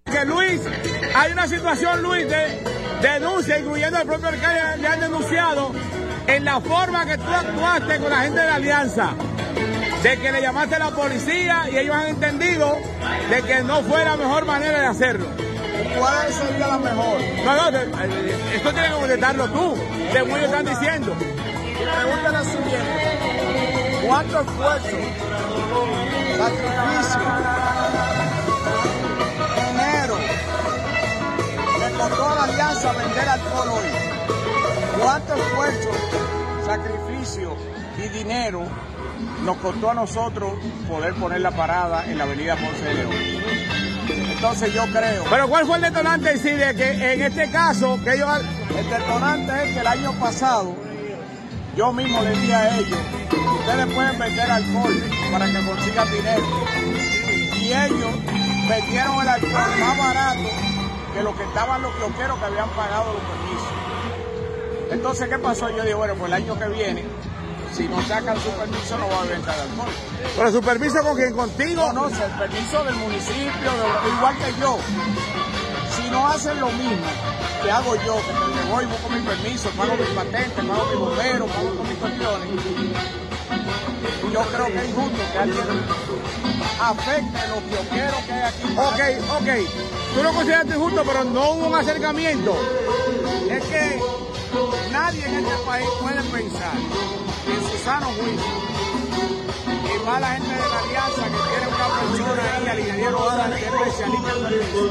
[0.04, 0.60] Que Luis,
[1.14, 2.60] hay una situación, Luis, de
[3.02, 5.72] denuncia, incluyendo el propio alcalde, le han denunciado
[6.26, 9.14] en la forma que tú actuaste con la gente de la Alianza
[10.04, 12.76] de que le llamaste a la policía y ellos han entendido
[13.30, 15.26] de que no fue la mejor manera de hacerlo.
[15.98, 17.18] ¿Cuál sería la mejor?
[17.42, 19.74] No, no, esto tienes que contestarlo tú,
[20.12, 21.16] de ellos están diciendo.
[21.16, 24.06] Pregúntale la siguiente.
[24.06, 24.96] ¿Cuánto esfuerzo,
[26.36, 27.20] sacrificio,
[29.56, 30.18] dinero
[31.80, 35.00] le costó a la alianza vender alcohol hoy?
[35.00, 35.90] ¿Cuánto esfuerzo,
[36.66, 37.56] sacrificio
[37.96, 38.68] y dinero
[39.44, 40.52] nos costó a nosotros
[40.88, 43.12] poder poner la parada en la avenida Ponce de León.
[44.32, 45.24] Entonces yo creo.
[45.30, 48.28] Pero ¿cuál fue el detonante de que en este caso que ellos...
[48.76, 50.74] El detonante es que el año pasado
[51.76, 52.98] yo mismo le dije a ellos,
[53.58, 54.94] ustedes pueden vender alcohol
[55.32, 56.42] para que consigan dinero.
[57.60, 58.10] Y ellos
[58.68, 60.48] vendieron el alcohol más barato
[61.14, 63.74] que lo que estaban los quiero que habían pagado los permisos.
[64.90, 65.68] Entonces, ¿qué pasó?
[65.70, 67.04] Yo dije, bueno, pues el año que viene,
[67.76, 69.88] si no sacan su permiso, no va a vender alcohol.
[70.36, 71.32] ¿Pero su permiso con quién?
[71.34, 71.92] ¿Contigo?
[71.92, 74.78] No, no, el permiso del municipio, de- igual que yo.
[75.96, 77.06] Si no hacen lo mismo
[77.62, 78.32] que hago yo, que
[78.64, 82.48] me voy, busco mi permiso, pago mis patentes, pago mi bombero, pago mis cuestiones,
[84.32, 85.64] yo creo que es injusto que alguien
[86.80, 88.76] afecte lo que yo quiero que hay aquí.
[88.76, 90.14] Ok, ok.
[90.14, 92.56] Tú lo consideras injusto, pero no hubo un acercamiento.
[93.50, 94.00] Es que
[94.92, 96.76] nadie en este país puede pensar
[97.46, 98.52] en su sano juicio
[99.66, 103.50] y más la gente de la alianza que tiene una persona ahí, al ingeniero Adam,
[103.50, 104.90] que es especialista en permisos.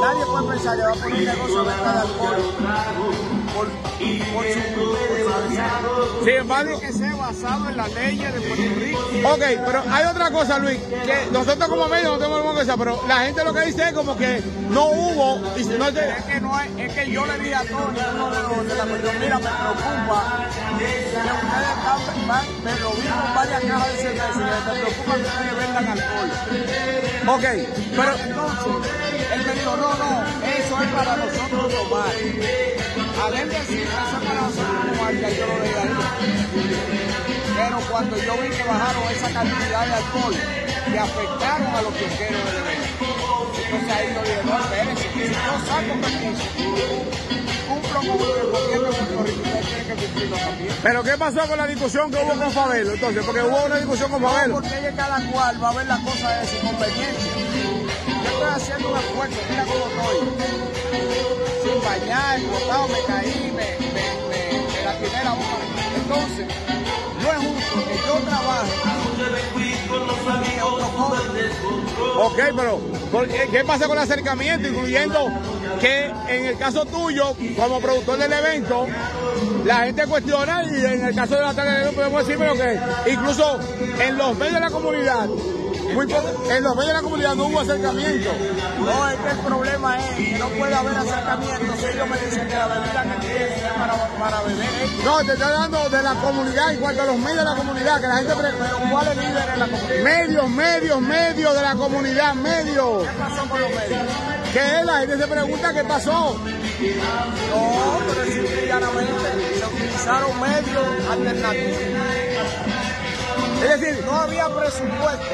[0.00, 3.31] Nadie puede pensar que va a poner un negocio de de alcohol
[3.62, 3.70] por,
[4.34, 8.98] por su, Tiene que ser basado en las leyes de Puerto Rico.
[9.24, 13.04] Ok, pero hay otra cosa, Luis, que nosotros como medio no tenemos ninguna cosa, pero
[13.06, 15.36] la gente lo que dice es como que no hubo...
[15.56, 18.42] y no es que no hay, es que yo le dije a Tony, uno de
[18.42, 21.26] los de la cuestión, mira, me preocupa que ustedes están,
[22.62, 26.30] me con varias cajas de cerveza, y me preocupa que ustedes vendan alcohol.
[27.28, 27.44] Ok,
[27.96, 28.92] pero entonces,
[29.32, 32.81] él me dijo, no, no, eso es para nosotros tomar.
[33.22, 33.30] Para
[34.50, 35.54] tomar, ya yo lo.
[37.54, 40.34] Pero cuando yo vi que bajaron esa cantidad de alcohol,
[40.90, 43.06] que afectaron a los quiero del evento.
[43.64, 46.44] Entonces ahí yo dije, no, espérense, si yo saco permiso
[47.68, 50.74] cumplo con lo que el gobierno de Puerto Rico, ustedes tienen que cumplirlo también.
[50.82, 52.92] Pero ¿qué pasó con la discusión que hubo con Fabelo?
[52.92, 54.54] Entonces, porque hubo una discusión con No, Fabelo.
[54.54, 57.32] porque es que cada cual va a ver las cosas de su conveniencia.
[58.08, 61.11] Yo estoy haciendo un esfuerzo, mira cómo estoy.
[61.72, 63.92] Sin bañar, botado, me caí, me, me,
[64.28, 65.44] me, me la boca.
[65.96, 66.46] Entonces,
[67.22, 68.72] no es justo que yo trabaje.
[72.16, 72.78] Ok, pero
[73.10, 74.68] ¿por qué, qué pasa con el acercamiento?
[74.68, 75.32] Incluyendo
[75.80, 78.86] que en el caso tuyo, como productor del evento,
[79.64, 82.78] la gente cuestiona y en el caso de la tarde podemos decir pero que
[83.12, 83.58] incluso
[83.98, 85.26] en los medios de la comunidad,
[85.82, 88.30] muy en los medios de la comunidad no hubo acercamiento.
[88.78, 92.48] No, es que el problema es que no puede haber acercamiento si ellos me dicen
[92.48, 94.66] que la bebida que tienen es para, para beber.
[95.04, 98.00] No, te estoy hablando de la comunidad en cuanto a los medios de la comunidad,
[98.00, 98.34] que la gente...
[98.36, 100.02] Pero ¿cuál es líder en la comunidad?
[100.04, 103.02] Medios, medios, medios de la comunidad, medios.
[103.02, 104.02] ¿Qué pasó con los medios?
[104.52, 106.36] Que la gente se pregunta qué pasó.
[106.38, 109.12] No, pero simple y llanamente
[109.58, 112.21] se utilizaron medios alternativos.
[113.62, 115.26] Es decir, no había presupuesto.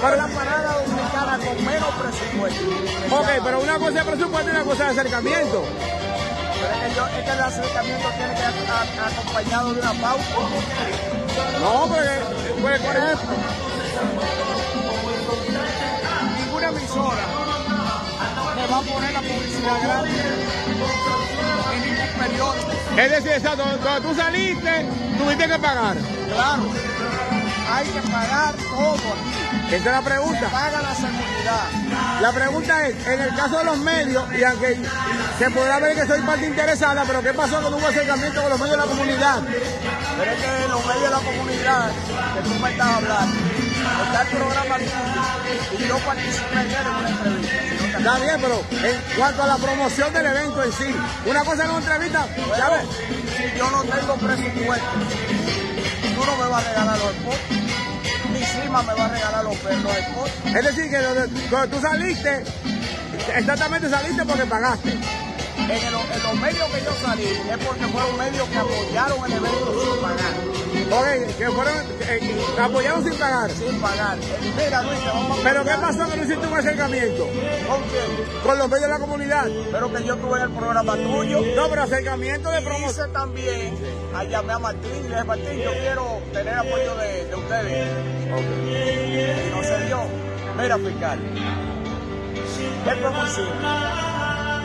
[0.00, 3.16] Para la parada dominicana con menos presupuesto.
[3.16, 5.62] Ok, pero una cosa es presupuesto y una cosa es acercamiento.
[6.60, 10.24] Pero es que, yo, es que el acercamiento tiene que a- acompañado de una pauta.
[11.60, 13.36] No, porque, pues, por ejemplo,
[16.38, 17.24] ninguna emisora
[18.56, 20.22] me va a poner la publicidad gratis
[22.96, 24.86] es decir, exacto, cuando tú saliste,
[25.18, 25.96] tuviste que pagar.
[26.32, 26.62] Claro,
[27.70, 29.42] hay que pagar todo aquí.
[29.74, 30.40] Esa es la pregunta.
[30.40, 32.20] Se paga la seguridad.
[32.20, 34.78] La pregunta es, en el caso de los medios, y aunque
[35.38, 38.60] se podrá ver que soy parte interesada, pero ¿qué pasó no hubo acercamiento con los
[38.60, 39.42] medios de la comunidad?
[40.18, 41.90] Pero es que los medios de la comunidad
[42.34, 43.36] que tú me estás hablando,
[44.04, 44.76] está el programa
[45.78, 47.71] y yo participé en una entrevista.
[48.02, 51.70] Está bien, pero en cuanto a la promoción del evento en sí, una cosa en
[51.70, 52.82] una entrevista, ¿sabes?
[53.36, 54.86] Si yo no tengo presupuesto,
[56.16, 57.38] tú no me vas a regalar los spots.
[58.32, 60.32] Mi cima me va a regalar los, los spots.
[60.46, 62.44] Es decir, que donde, donde tú saliste,
[63.36, 64.90] exactamente saliste porque pagaste.
[64.90, 69.32] En, el- en los medios que yo salí es porque fueron medios que apoyaron el
[69.32, 70.61] evento sin pagar.
[70.92, 71.74] Ok, que fueron,
[72.08, 73.50] eh, apoyaron sin pagar.
[73.50, 74.18] Sin pagar.
[74.56, 77.24] Mira, Luis, te vamos a Pero ¿qué pasó que no hiciste un acercamiento?
[77.24, 78.42] ¿Con quién?
[78.42, 79.46] Con los medios de la comunidad.
[79.70, 81.40] Pero que yo tuve en el programa tuyo.
[81.56, 82.90] No, pero acercamiento de promoción.
[82.90, 83.74] hice también,
[84.14, 87.88] a llamé a Martín y le dije, Martín, yo quiero tener apoyo de, de ustedes.
[88.68, 90.02] Y no se dio.
[90.58, 91.18] Mira, fiscal,
[92.86, 93.38] esto es.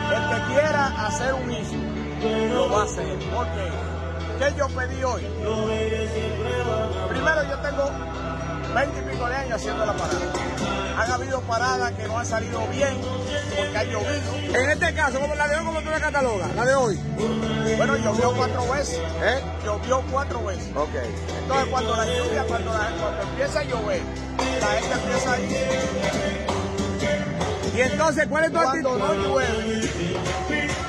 [0.08, 3.18] El que quiera hacer un issue, lo va a hacer.
[3.34, 3.87] Porque, ¿qué
[4.56, 5.22] yo pedí hoy?
[7.08, 7.90] Primero, yo tengo
[8.74, 10.32] 20 y pico de años haciendo la parada.
[10.96, 12.98] Han habido paradas que no han salido bien
[13.56, 14.34] porque ha llovido.
[14.60, 16.54] En este caso, como la de hoy, ¿cómo tú la catalogas?
[16.54, 16.98] La de hoy.
[17.76, 18.98] Bueno, llovió cuatro veces.
[19.22, 19.40] ¿Eh?
[19.64, 20.68] Llovió cuatro veces.
[20.74, 20.88] Ok.
[21.42, 24.02] Entonces, cuando la lluvia, cuando, la, cuando empieza a llover,
[24.60, 26.46] la gente empieza a ir.
[27.76, 28.98] Y entonces, ¿cuál es tu Cuando actitud?
[28.98, 29.90] no llueve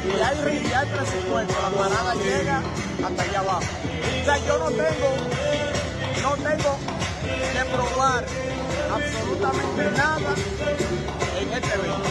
[0.10, 2.62] y hay, y hay presupuesto, la parada llega
[3.06, 3.62] hasta allá abajo.
[3.62, 5.10] O sea, yo no tengo,
[6.22, 6.78] no tengo
[7.54, 8.26] que probar
[8.92, 10.36] absolutamente nada
[11.40, 12.10] en este evento.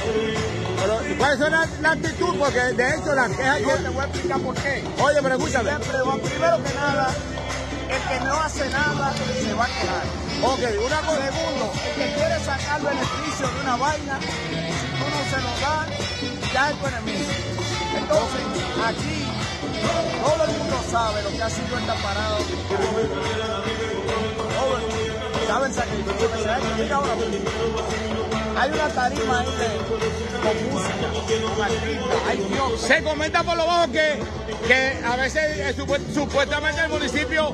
[0.81, 2.39] Pero, ¿Cuál es la, la actitud?
[2.39, 4.85] Porque de hecho las quejas Yo te voy a explicar por qué.
[5.03, 5.71] Oye, pero escúchame.
[5.71, 5.99] Siempre
[6.31, 7.15] primero que nada,
[7.91, 10.29] el que no hace nada se va a quejar.
[10.45, 11.19] Ok, una cosa.
[11.25, 16.53] Segundo, el que quiere sacar beneficio de una vaina, si tú no se lo das,
[16.53, 17.58] ya es tu enemigo.
[17.97, 18.41] Entonces,
[18.85, 19.25] aquí
[20.25, 22.37] todo el mundo sabe lo que ha sido esta parada.
[22.39, 22.49] Todo
[24.77, 26.63] el mundo sabe el sacrificio se.
[28.59, 29.45] Hay una tarima
[30.43, 31.07] con música,
[31.55, 32.81] con artistas, hay Dios.
[32.81, 34.19] Se comenta por lo bajo que,
[34.67, 37.53] que a veces eh, supu- supuestamente el municipio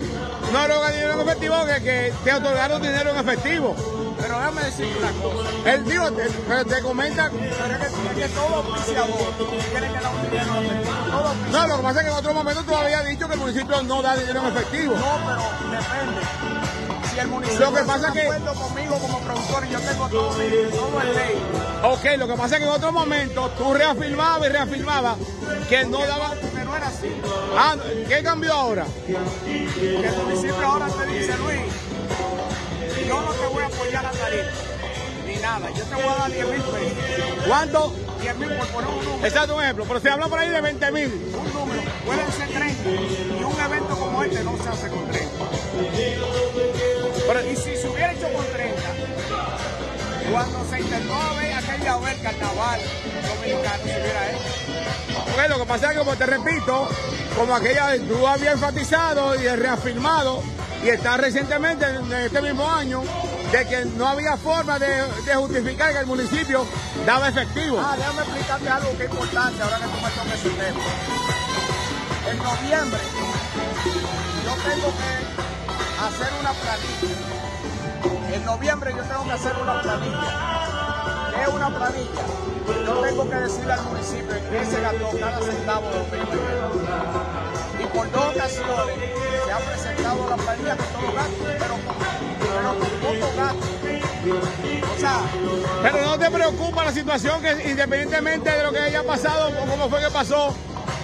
[0.51, 3.77] no otorga dinero en efectivo, que, que te otorgaron dinero en efectivo.
[4.21, 5.51] Pero déjame decirte una cosa.
[5.73, 7.31] El digo, te, pero te comenta.
[7.31, 9.35] Pero es que, es que todo auspiciador
[9.71, 10.95] tiene que dar un dinero en efectivo.
[11.11, 11.53] Todo auspiciador.
[11.53, 13.83] No, lo que pasa es que en otro momento tú habías dicho que el municipio
[13.83, 14.95] no da dinero en efectivo.
[14.95, 16.21] No, pero depende.
[17.13, 20.09] Si el municipio Lo que pasa que- de acuerdo conmigo como productor y yo tengo
[20.09, 21.43] todo, todo en ley.
[21.85, 25.17] Ok, lo que pasa es que en otro momento tú reafirmabas y reafirmabas
[25.69, 26.31] que no daba.
[26.35, 27.15] Que no era así.
[27.57, 27.77] Ah,
[28.09, 28.87] ¿qué cambió ahora?
[29.07, 31.61] Que el municipio ahora te dice, Luis,
[33.07, 34.51] yo no te voy a apoyar la tarifa,
[35.27, 35.71] ni nada.
[35.71, 37.47] Yo te voy a dar 10 mil pesos.
[37.47, 37.95] ¿Cuánto?
[38.21, 39.27] 10 mil por poner un número.
[39.27, 39.85] Exacto, un ejemplo.
[39.87, 41.07] Pero se habla por ahí de 20 mil.
[41.07, 41.83] Un número.
[42.07, 42.91] Pueden ser 30.
[42.91, 45.45] Y un evento como este no se hace con 30.
[47.51, 48.83] y si se hubiera hecho con 30,
[50.31, 52.81] cuando se intentó ver aquella vez carnaval
[53.27, 54.39] dominicano, se hubiera hecho.
[55.33, 56.89] Ok, lo que pasa es que, como te repito,
[57.37, 60.43] como aquella vez tú habías enfatizado y reafirmado,
[60.83, 63.03] y está recientemente en este mismo año,
[63.53, 66.67] de que no había forma de, de justificar que el municipio
[67.07, 67.81] daba efectivo.
[67.81, 70.81] Ah, déjame explicarte algo que es importante ahora que tú me toques ese tema.
[72.31, 73.01] En noviembre
[74.45, 77.44] yo tengo que hacer una planilla.
[78.45, 81.31] En noviembre yo tengo que hacer una planilla.
[81.35, 82.25] ¿Qué es una planilla?
[82.85, 86.11] Yo tengo que decirle al municipio en qué se gastó cada centavo de los
[87.81, 88.97] Y por dos ocasiones
[89.47, 91.97] se ha presentado la planilla con todos los gastos, pero con,
[92.39, 93.71] pero con pocos gastos.
[94.95, 95.21] O sea,
[95.83, 99.89] Pero no te preocupa la situación que independientemente de lo que haya pasado o cómo
[99.89, 100.55] fue que pasó,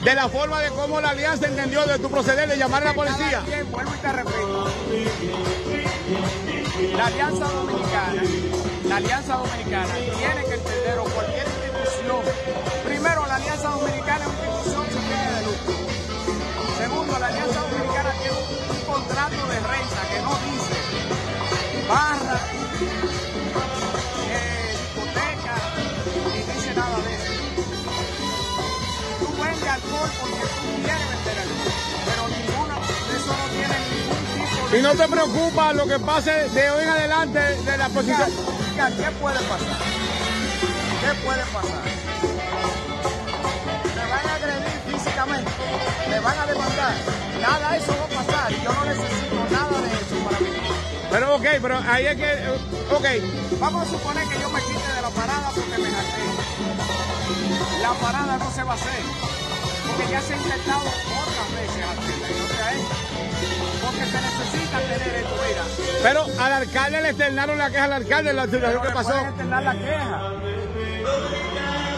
[0.05, 2.95] de la forma de cómo la alianza entendió de tu proceder de llamar a la
[2.95, 3.31] policía.
[3.31, 4.71] Cada quien, vuelvo y te repito.
[6.81, 8.23] La Alianza Dominicana,
[8.89, 12.80] la Alianza Dominicana tiene que entender o cualquier institución.
[34.73, 38.31] Y no te preocupa lo que pase de hoy en adelante de la posición.
[38.73, 39.79] Mira, ¿Qué puede pasar?
[41.01, 41.83] ¿Qué puede pasar?
[43.97, 45.51] Me van a agredir físicamente,
[46.09, 46.95] me van a demandar.
[47.41, 50.49] Nada de eso va a pasar yo no necesito nada de eso para mí.
[51.11, 52.49] Pero ok, pero ahí es que,
[52.95, 53.07] ok,
[53.61, 56.23] Vamos a suponer que yo me quite de la parada porque me harté.
[57.83, 59.03] La parada no se va a hacer.
[59.87, 62.20] Porque ya se ha intentado otras veces hacerla
[63.91, 65.63] Porque se necesita tener esto, mira.
[66.03, 69.11] pero al alcalde le externaron la queja al alcalde de la situación que pasó.
[69.11, 70.21] la queja.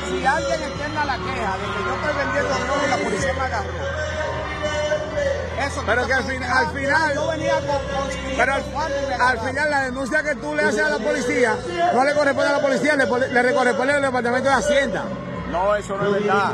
[0.09, 3.40] Si alguien externa la queja de que yo estoy vendiendo droga y la policía me
[3.40, 4.02] agarró.
[5.66, 9.38] Eso Pero que al, fin- al final, Yo venía con, con 500 pero al, al
[9.40, 11.57] final la denuncia que tú le haces a la policía
[11.94, 15.05] no le corresponde a la policía, le, le corresponde al departamento de Hacienda.
[15.52, 16.52] No, eso no es verdad.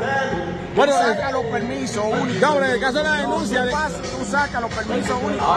[0.75, 2.41] Bueno, tú sacas los permisos únicos.
[2.41, 5.23] No, pero en el caso de la denuncia Tú, de- pasas, tú sacas los permisos
[5.23, 5.47] únicos.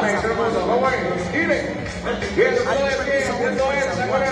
[0.78, 0.94] Juan.
[0.94, 4.22] Hay un permiso único de San Juan.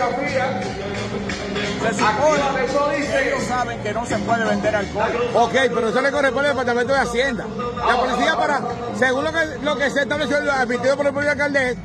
[1.83, 5.11] Se supone que ellos saben que no se puede vender alcohol.
[5.35, 7.45] Ok, pero eso le corresponde al departamento de Hacienda.
[7.87, 8.61] La policía para,
[8.99, 11.77] según lo que, lo que se estableció, admitido por el propio alcalde,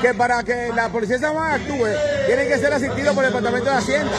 [0.00, 1.86] que para que la policía de San Juan actúe,
[2.26, 4.12] tiene que ser asistido por el departamento de Hacienda.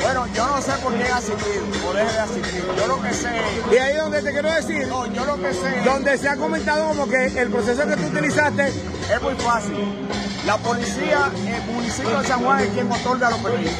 [0.00, 2.64] Bueno, yo no sé por qué asistido o deje de asistir.
[2.78, 3.28] Yo lo que sé,
[3.72, 6.36] Y ahí es donde te quiero decir, no, yo lo que sé donde se ha
[6.36, 10.08] comentado como que el proceso que tú utilizaste es muy fácil.
[10.46, 13.76] La policía, el municipio de San Juan es quien otorga los permisos.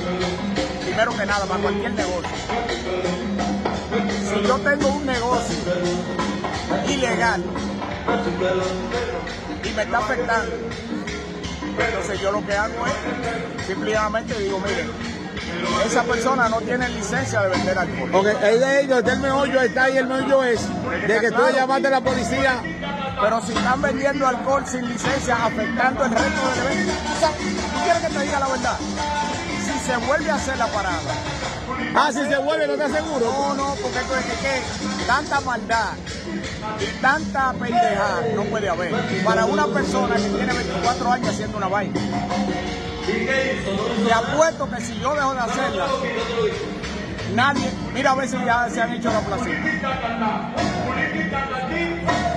[0.85, 2.31] Primero que nada, para cualquier negocio.
[4.33, 5.57] Si yo tengo un negocio
[6.89, 7.43] ilegal
[9.65, 10.53] y me está afectando,
[11.79, 14.91] entonces yo lo que hago es simplemente digo, miren,
[15.87, 18.11] esa persona no tiene licencia de vender alcohol.
[18.15, 20.61] Ok, ahí de ellos, está el meollo, está ahí el meollo es
[21.07, 22.63] de que tú llamaste a la policía.
[23.21, 27.83] Pero si están vendiendo alcohol sin licencia, afectando el resto del evento, o sea, ¿tú
[27.85, 28.79] quieres que te diga la verdad?
[29.65, 31.15] Si se vuelve a hacer la parada.
[31.95, 33.27] Ah, si se vuelve, ¿no te aseguro?
[33.27, 35.93] No, no, porque esto es que, que tanta maldad
[37.01, 38.93] tanta pendejada no puede haber.
[39.25, 42.01] Para una persona que tiene 24 años haciendo una vaina.
[43.07, 45.87] Te apuesto que si yo dejo de hacerla,
[47.35, 49.59] nadie, mira a ver si ya se han hecho la placita.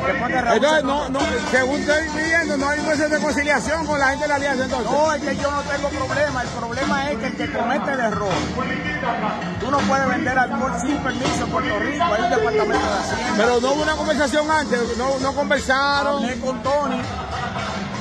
[0.08, 1.20] Entonces, no, no,
[1.52, 4.92] según estoy viendo, no hay meses de conciliación con la gente de la alianza entonces.
[4.92, 6.42] No, es que yo no tengo problema.
[6.44, 8.34] El problema es que el que comete el error,
[9.60, 12.04] tú no puedes vender alcohol sin permiso en Puerto Rico.
[12.04, 13.34] Hay un departamento de Hacienda.
[13.38, 16.24] Pero no hubo una conversación antes, no, no conversaron.
[16.24, 17.02] Hablé con Tony,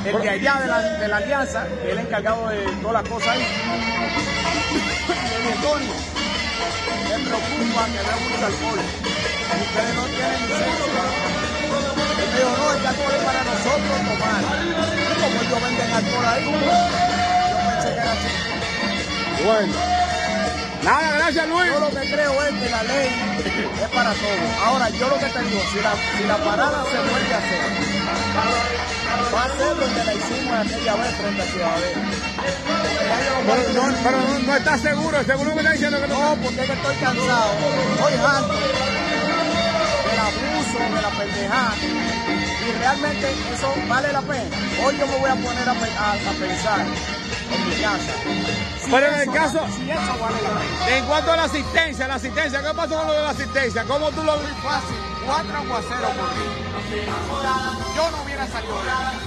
[0.05, 3.11] el de allá de la, de la alianza, que es el encargado de todas las
[3.11, 3.47] cosas ahí.
[4.73, 5.87] Dije, Tony,
[7.09, 8.81] me preocupa que veo mucho alcohol.
[9.55, 11.34] Ustedes no tienen
[12.35, 14.43] me dijo, no, el alcohol es para nosotros tomar.
[15.23, 16.51] Como ellos venden alcohol ahí, yo
[17.71, 18.31] pensé que era así.
[19.45, 19.75] Bueno.
[20.85, 21.73] Nada, gracias Luis.
[21.73, 23.09] Yo lo que creo es que la ley
[23.83, 24.51] es para todos.
[24.67, 27.65] Ahora, yo lo que te digo, si la, si la parada se vuelve a hacer,
[29.35, 32.03] va a ser lo que la hicimos aquella vez frente a Ciudadela.
[33.47, 36.15] Pero no, pero no, no estás seguro, seguro me está diciendo que no.
[36.15, 37.51] No, porque es que estoy cansado,
[37.95, 38.55] estoy harto
[40.05, 41.75] del abuso, de la pendejada.
[42.67, 44.57] Y realmente eso vale la pena.
[44.85, 48.13] Hoy yo me voy a poner a, pe- a- a pensar en mi casa.
[48.83, 50.97] Si Pero en el caso, si eso vale la pena.
[50.97, 53.85] en cuanto a la asistencia, la asistencia, ¿qué pasó con lo de la asistencia?
[53.85, 54.49] ¿Cómo tú lo ves?
[54.63, 54.97] Fácil,
[55.27, 57.15] cuatro aguaceros por día.
[57.97, 59.19] Yo no hubiera salido de ahí.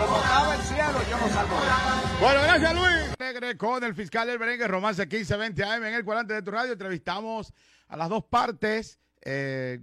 [0.00, 2.16] Como estaba el cielo, yo no salgo de ahí.
[2.20, 3.56] Bueno, gracias Luis.
[3.58, 6.72] Con el fiscal del Berengue, Romance 1520 AM en el cuadrante de tu radio.
[6.72, 7.52] Entrevistamos
[7.88, 8.98] a las dos partes.
[9.22, 9.80] Eh,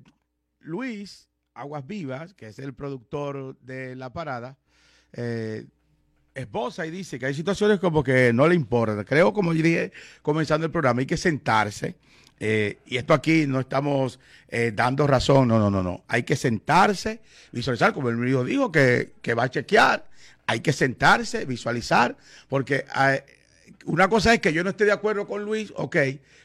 [0.59, 4.57] Luis Aguas Vivas, que es el productor de la parada,
[5.13, 5.65] eh,
[6.35, 9.03] esposa y dice que hay situaciones como que no le importa.
[9.03, 9.91] Creo, como yo dije
[10.21, 11.95] comenzando el programa, hay que sentarse.
[12.39, 16.03] eh, y esto aquí no estamos eh, dando razón, no, no, no, no.
[16.07, 20.07] Hay que sentarse, visualizar, como el mío dijo, que, que va a chequear.
[20.45, 22.15] Hay que sentarse, visualizar,
[22.47, 23.23] porque eh,
[23.85, 25.97] una cosa es que yo no esté de acuerdo con Luis, ok,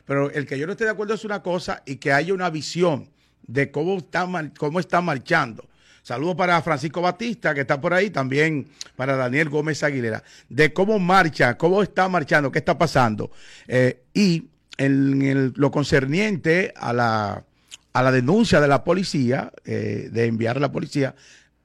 [0.07, 2.49] pero el que yo no esté de acuerdo es una cosa y que haya una
[2.51, 3.12] visión
[3.47, 4.29] de cómo está,
[4.59, 5.69] cómo está marchando.
[6.03, 8.67] Saludos para Francisco Batista, que está por ahí, también
[8.97, 13.31] para Daniel Gómez Aguilera, de cómo marcha, cómo está marchando, qué está pasando.
[13.69, 17.45] Eh, y en lo concerniente a la,
[17.93, 21.15] a la denuncia de la policía, eh, de enviar a la policía,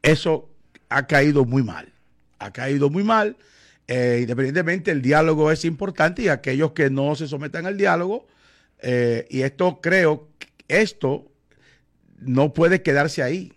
[0.03, 0.49] eso
[0.89, 1.91] ha caído muy mal.
[2.37, 3.37] Ha caído muy mal.
[3.87, 8.27] Eh, independientemente, el diálogo es importante y aquellos que no se sometan al diálogo,
[8.79, 10.27] y esto creo,
[10.67, 11.25] esto
[12.17, 13.53] no puede quedarse ahí.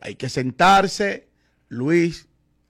[0.00, 1.28] Hay que sentarse,
[1.68, 2.28] Luis,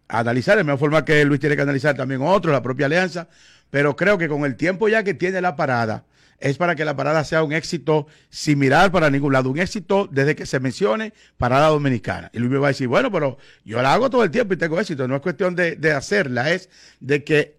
[0.08, 3.28] analizar, de la misma forma que Luis tiene que analizar también otros, la propia alianza,
[3.70, 6.04] pero creo que con el tiempo ya que tiene la parada,
[6.40, 10.08] es para que la parada sea un éxito sin mirar para ningún lado, un éxito
[10.10, 12.30] desde que se mencione parada dominicana.
[12.32, 14.56] Y Luis me va a decir, bueno, pero yo la hago todo el tiempo y
[14.56, 16.70] tengo éxito, no es cuestión de, de hacerla, es
[17.00, 17.56] de que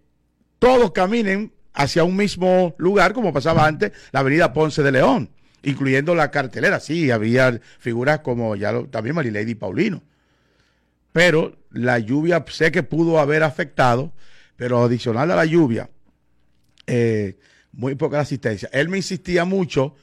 [0.60, 5.30] todos caminen hacia un mismo lugar, como pasaba antes, la avenida Ponce de León,
[5.64, 6.80] incluyendo la cartelera.
[6.80, 10.02] Sí, había figuras como ya también Marilady Paulino.
[11.12, 14.14] Pero la lluvia sé que pudo haber afectado,
[14.56, 15.90] pero adicional a la lluvia,
[16.88, 17.38] eh,
[17.72, 18.70] muy poca asistencia.
[18.72, 19.96] Él me insistía mucho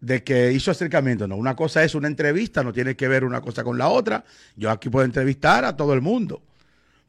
[0.00, 1.26] de que hizo acercamiento.
[1.28, 4.24] No, una cosa es una entrevista, no tiene que ver una cosa con la otra.
[4.56, 6.42] Yo aquí puedo entrevistar a todo el mundo.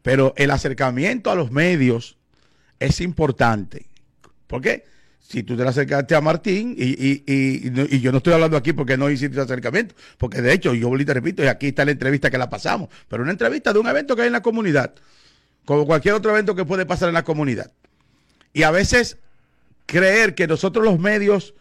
[0.01, 2.17] Pero el acercamiento a los medios
[2.79, 3.87] es importante.
[4.47, 4.83] ¿Por qué?
[5.31, 8.97] Si tú te acercaste a Martín, y, y- y- yo no estoy hablando aquí porque
[8.97, 12.29] no hiciste ese acercamiento, porque de hecho, yo te repito, y aquí está la entrevista
[12.29, 14.93] que la pasamos, pero una entrevista de un evento que hay en la comunidad,
[15.63, 17.71] como cualquier otro evento que puede pasar en la comunidad.
[18.51, 19.19] Y a veces
[19.85, 21.53] creer que nosotros los medios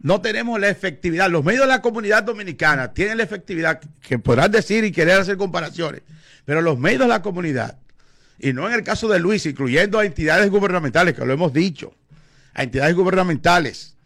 [0.00, 1.30] no tenemos la efectividad.
[1.30, 5.36] Los medios de la comunidad dominicana tienen la efectividad que podrán decir y querer hacer
[5.36, 6.02] comparaciones,
[6.44, 7.78] pero los medios de la comunidad,
[8.40, 11.94] y no en el caso de Luis, incluyendo a entidades gubernamentales, que lo hemos dicho,
[12.54, 13.96] a entidades gubernamentales,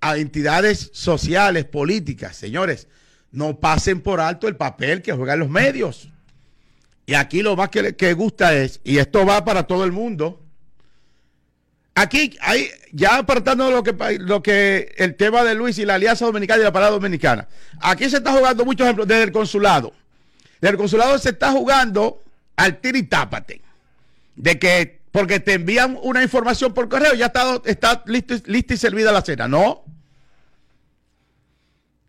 [0.00, 2.88] a entidades sociales, políticas, señores,
[3.32, 6.08] no pasen por alto el papel que juegan los medios.
[7.06, 10.40] Y aquí lo más que, que gusta es, y esto va para todo el mundo.
[11.94, 16.24] Aquí hay, ya apartando lo que, lo que el tema de Luis y la Alianza
[16.24, 17.46] Dominicana y la Parada Dominicana.
[17.80, 19.92] Aquí se está jugando muchos ejemplos desde el consulado.
[20.60, 22.22] Desde el consulado se está jugando
[22.56, 23.60] al tiritápate.
[24.34, 29.12] De que, porque te envían una información por correo, ya está, está lista y servida
[29.12, 29.46] la cena.
[29.46, 29.84] No.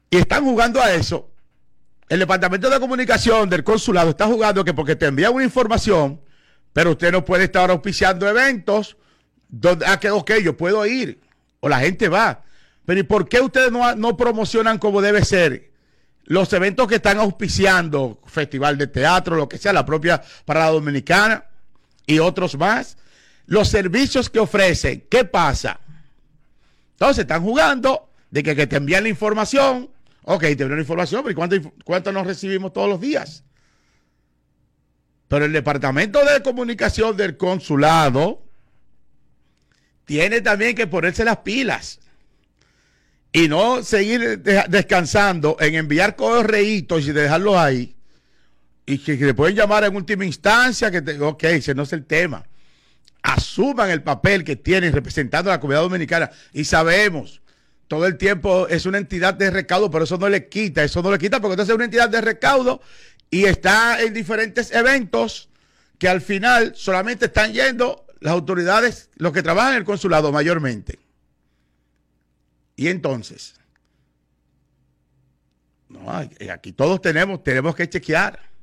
[0.09, 1.29] Y están jugando a eso.
[2.09, 6.19] El departamento de comunicación del consulado está jugando que porque te envían una información,
[6.73, 8.97] pero usted no puede estar auspiciando eventos
[9.49, 11.21] donde, ah, que yo puedo ir,
[11.59, 12.41] o la gente va.
[12.85, 15.69] Pero ¿y por qué ustedes no, no promocionan como debe ser
[16.23, 21.45] los eventos que están auspiciando, festival de teatro, lo que sea, la propia Parada Dominicana
[22.05, 22.97] y otros más?
[23.45, 25.79] Los servicios que ofrecen, ¿qué pasa?
[26.91, 29.89] Entonces están jugando de que, te envían la información.
[30.23, 33.43] Ok, te envían la información, pero ¿y cuánto, nos recibimos todos los días?
[35.27, 38.43] Pero el departamento de comunicación del consulado
[40.05, 41.99] tiene también que ponerse las pilas
[43.31, 47.94] y no seguir de- descansando en enviar correitos y dejarlos ahí
[48.85, 52.05] y que, le pueden llamar en última instancia que te, ok, ese no es el
[52.05, 52.45] tema
[53.25, 57.41] asuman el papel que tienen representando a la comunidad dominicana y sabemos
[57.87, 61.11] todo el tiempo es una entidad de recaudo, pero eso no le quita, eso no
[61.11, 62.81] le quita porque entonces es una entidad de recaudo
[63.29, 65.49] y está en diferentes eventos
[65.97, 70.99] que al final solamente están yendo las autoridades, los que trabajan en el consulado mayormente.
[72.75, 73.55] Y entonces,
[76.51, 78.54] aquí todos tenemos, tenemos que chequear.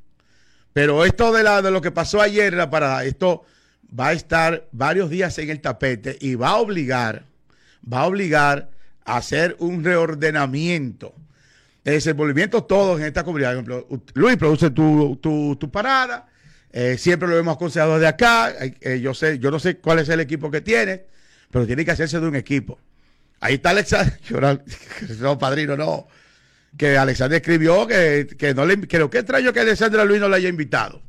[0.72, 3.44] Pero esto de, la, de lo que pasó ayer en la parada, esto
[3.98, 7.26] va a estar varios días en el tapete y va a obligar,
[7.90, 8.70] va a obligar
[9.04, 11.14] a hacer un reordenamiento
[11.84, 13.62] de desenvolvimiento todos en esta comunidad.
[14.14, 16.26] Luis, produce tu, tu, tu parada.
[16.70, 18.54] eh, siempre lo hemos aconsejado de acá.
[18.80, 21.04] eh, yo sé, yo no sé cuál es el equipo que tiene,
[21.50, 22.78] pero tiene que hacerse de un equipo.
[23.40, 24.18] Ahí está Alexander,
[25.20, 26.06] no, padrino, no.
[26.76, 30.36] Que Alexander escribió que, que no le, lo que extraño que Alexandra Luis no le
[30.36, 31.02] haya invitado.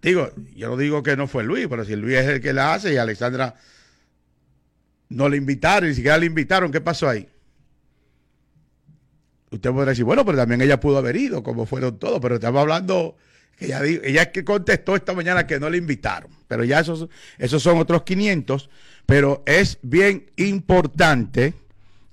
[0.00, 2.74] Digo, yo no digo que no fue Luis, pero si Luis es el que la
[2.74, 3.54] hace y Alexandra
[5.08, 7.26] no le invitaron, ni siquiera le invitaron, ¿qué pasó ahí?
[9.50, 12.60] Usted podrá decir, bueno, pero también ella pudo haber ido, como fueron todos, pero estamos
[12.60, 13.16] hablando,
[13.56, 17.62] que ella, ella que contestó esta mañana que no le invitaron, pero ya esos, esos
[17.62, 18.68] son otros 500,
[19.06, 21.54] pero es bien importante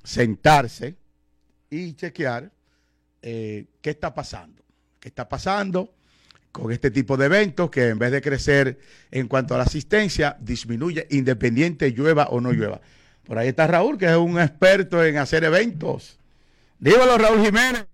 [0.04, 0.96] sentarse
[1.72, 2.52] y chequear
[3.22, 4.62] eh, qué está pasando,
[5.00, 5.94] qué está pasando
[6.52, 8.78] con este tipo de eventos que en vez de crecer
[9.10, 12.82] en cuanto a la asistencia, disminuye independiente llueva o no llueva.
[13.24, 16.20] Por ahí está Raúl, que es un experto en hacer eventos.
[16.78, 17.86] Dígalo, Raúl Jiménez.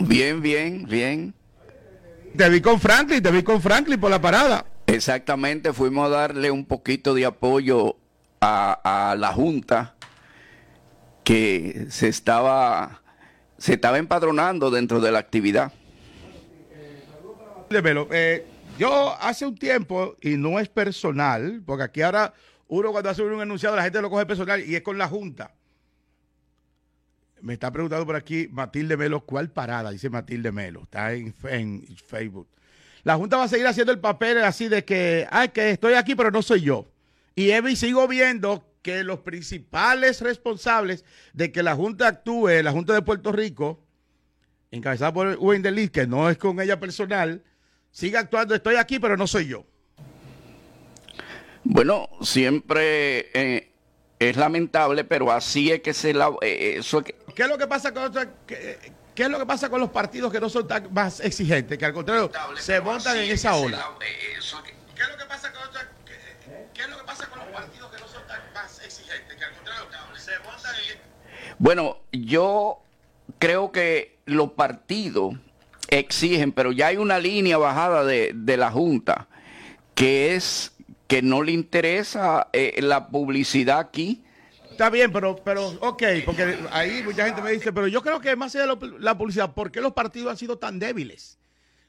[0.00, 1.34] Bien, bien, bien.
[2.36, 4.66] Te vi con Franklin, te vi con Franklin por la parada.
[4.86, 8.01] Exactamente, fuimos a darle un poquito de apoyo
[8.42, 9.94] a, la Junta
[11.24, 13.02] que se estaba,
[13.56, 15.72] se estaba empadronando dentro de la actividad.
[17.70, 18.46] Eh,
[18.78, 22.34] yo hace un tiempo, y no es personal, porque aquí ahora
[22.68, 25.54] uno cuando hace un enunciado la gente lo coge personal y es con la Junta.
[27.40, 29.90] Me está preguntando por aquí Matilde Melo, ¿cuál parada?
[29.90, 32.48] Dice Matilde Melo, está en, en Facebook.
[33.04, 36.14] La Junta va a seguir haciendo el papel así de que, ay, que estoy aquí,
[36.14, 36.91] pero no soy yo.
[37.34, 42.92] Y Evi sigo viendo que los principales responsables de que la Junta actúe, la Junta
[42.94, 43.84] de Puerto Rico,
[44.70, 47.42] encabezada por Wendy que no es con ella personal,
[47.90, 49.64] sigue actuando, estoy aquí, pero no soy yo.
[51.64, 53.72] Bueno, siempre eh,
[54.18, 57.56] es lamentable, pero así es que se la, eh, eso es que- ¿Qué es lo
[57.56, 58.78] que pasa con otra- qué,
[59.14, 61.84] qué es lo que pasa con los partidos que no son tan más exigentes, que
[61.86, 63.90] al contrario se montan en esa ola?
[64.00, 65.88] ¿Qué es lo que pasa con otra-
[66.74, 69.44] qué, es lo que pasa con los partidos que no son tan más exigentes, que
[69.44, 69.84] al contrario
[70.16, 70.98] se montan en
[71.58, 72.78] Bueno, yo
[73.38, 75.34] creo que los partidos
[75.88, 79.28] exigen, pero ya hay una línea bajada de, de la Junta,
[79.94, 80.72] que es
[81.06, 84.22] que no le interesa eh, la publicidad aquí.
[84.70, 88.34] Está bien, pero, pero, ok, porque ahí mucha gente me dice, pero yo creo que
[88.36, 91.36] más allá de lo- la publicidad, ¿por qué los partidos han sido tan débiles?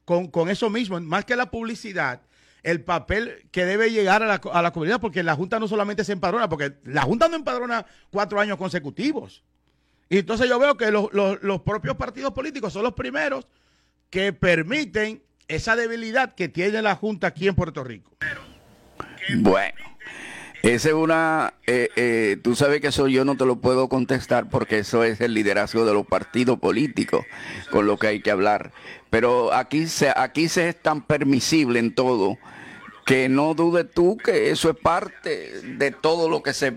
[0.04, 2.20] Con, con eso mismo, más que la publicidad,
[2.64, 6.03] el papel que debe llegar a la, a la comunidad, porque la Junta no solamente
[6.03, 9.43] se empadrona, porque la Junta no empadrona cuatro años consecutivos.
[10.09, 13.47] Y entonces yo veo que los, los- los propios partidos políticos son los primeros
[14.09, 18.11] que permiten esa debilidad que tiene la Junta aquí en Puerto Rico.
[19.38, 19.74] Bueno,
[20.61, 24.49] Esa es una, eh, eh, tú sabes que eso yo no te lo puedo contestar
[24.49, 27.26] porque eso es el liderazgo de los partidos políticos
[27.70, 28.72] con lo que hay que hablar.
[29.09, 32.38] Pero aquí se, aquí se es tan permisible en todo
[33.06, 36.76] que no dudes tú que eso es parte de todo lo que se,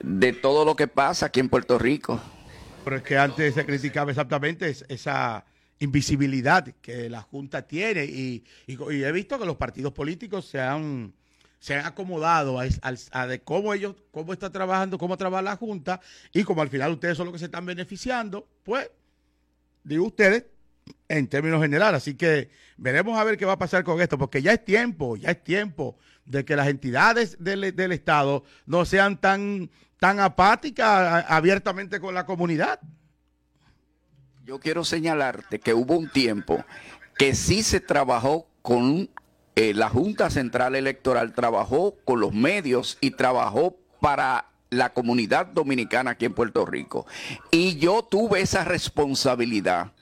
[0.00, 2.20] de todo lo que pasa aquí en Puerto Rico.
[2.84, 5.44] Pero es que antes se criticaba exactamente es- esa
[5.78, 11.12] invisibilidad que la Junta tiene y, he visto que los partidos políticos se han,
[11.60, 15.56] se han acomodado a, al- a de cómo ellos, cómo está trabajando, cómo trabaja la
[15.56, 16.00] Junta
[16.32, 18.90] y como al final ustedes son los que se están beneficiando, pues,
[19.84, 20.44] digo ustedes,
[21.08, 21.98] en términos generales.
[21.98, 25.16] Así que veremos a ver qué va a pasar con esto, porque ya es tiempo,
[25.16, 31.24] ya es tiempo de que las entidades del, del Estado no sean tan, tan apáticas
[31.28, 32.80] abiertamente con la comunidad.
[34.44, 36.64] Yo quiero señalarte que hubo un tiempo
[37.16, 39.10] que sí se trabajó con
[39.54, 46.12] eh, la Junta Central Electoral, trabajó con los medios y trabajó para la comunidad dominicana
[46.12, 47.06] aquí en Puerto Rico.
[47.50, 49.92] Y yo tuve esa responsabilidad.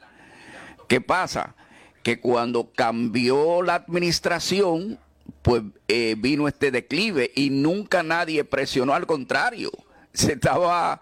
[0.91, 1.55] ¿Qué pasa?
[2.03, 4.99] Que cuando cambió la administración,
[5.41, 9.71] pues eh, vino este declive y nunca nadie presionó, al contrario,
[10.13, 11.01] se estaba,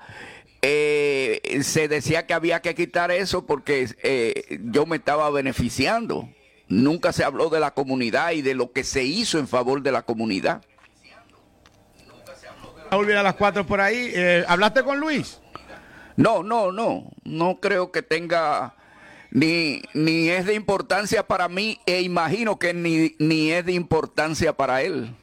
[0.60, 6.28] eh, se decía que había que quitar eso porque eh, yo me estaba beneficiando.
[6.68, 9.92] Nunca se habló de la comunidad y de lo que se hizo en favor de
[9.92, 10.60] la comunidad.
[12.90, 14.12] Raúl viene a las cuatro por ahí.
[14.14, 15.40] Eh, ¿Hablaste con Luis?
[16.16, 18.74] No, no, no, no creo que tenga
[19.30, 24.52] ni, ni es de importancia para mí e imagino que ni, ni es de importancia
[24.52, 25.14] para él.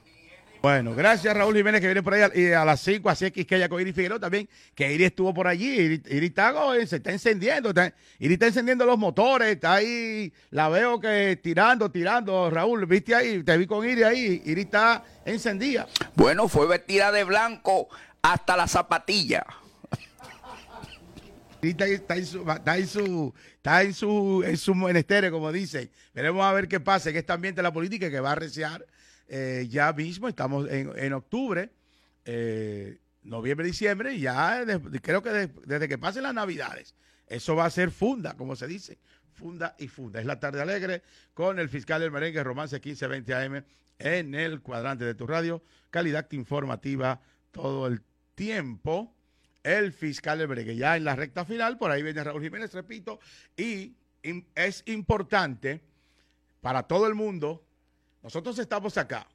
[0.61, 3.45] Bueno, gracias Raúl Jiménez que viene por ahí a- y a las 5, así que
[3.45, 6.87] que ella con Iri Figueroa también, que Iri estuvo por allí, Iri, Iri está, eh,
[6.87, 11.91] se está encendiendo, está- Iri está encendiendo los motores, está ahí, la veo que tirando,
[11.91, 15.87] tirando, Raúl, viste ahí, te vi con Iri ahí, Iri está encendida.
[16.15, 17.87] Bueno, fue vestida de blanco
[18.23, 19.45] hasta la zapatilla.
[21.69, 25.89] Está, en su, está en su, está en su, en su menesteres, como dicen.
[26.13, 28.85] Veremos a ver qué pasa en este ambiente de la política que va a arreciar
[29.27, 31.71] eh, ya mismo, estamos en, en octubre,
[32.25, 34.63] eh, noviembre, diciembre, y ya
[35.01, 36.93] creo que de- desde que pasen las navidades,
[37.27, 38.99] eso va a ser funda, como se dice,
[39.33, 40.19] funda y funda.
[40.19, 41.01] Es la tarde alegre
[41.33, 43.63] con el fiscal del merengue, Romance 1520 AM,
[43.97, 47.19] en el cuadrante de tu radio, calidad informativa
[47.51, 48.01] todo el
[48.35, 49.15] tiempo.
[49.65, 53.19] El fiscal del merengue, ya en la recta final, por ahí viene Raúl Jiménez, repito,
[53.57, 53.95] y
[54.53, 55.81] es importante
[56.61, 57.63] para todo el mundo
[58.21, 59.27] nosotros estamos acá.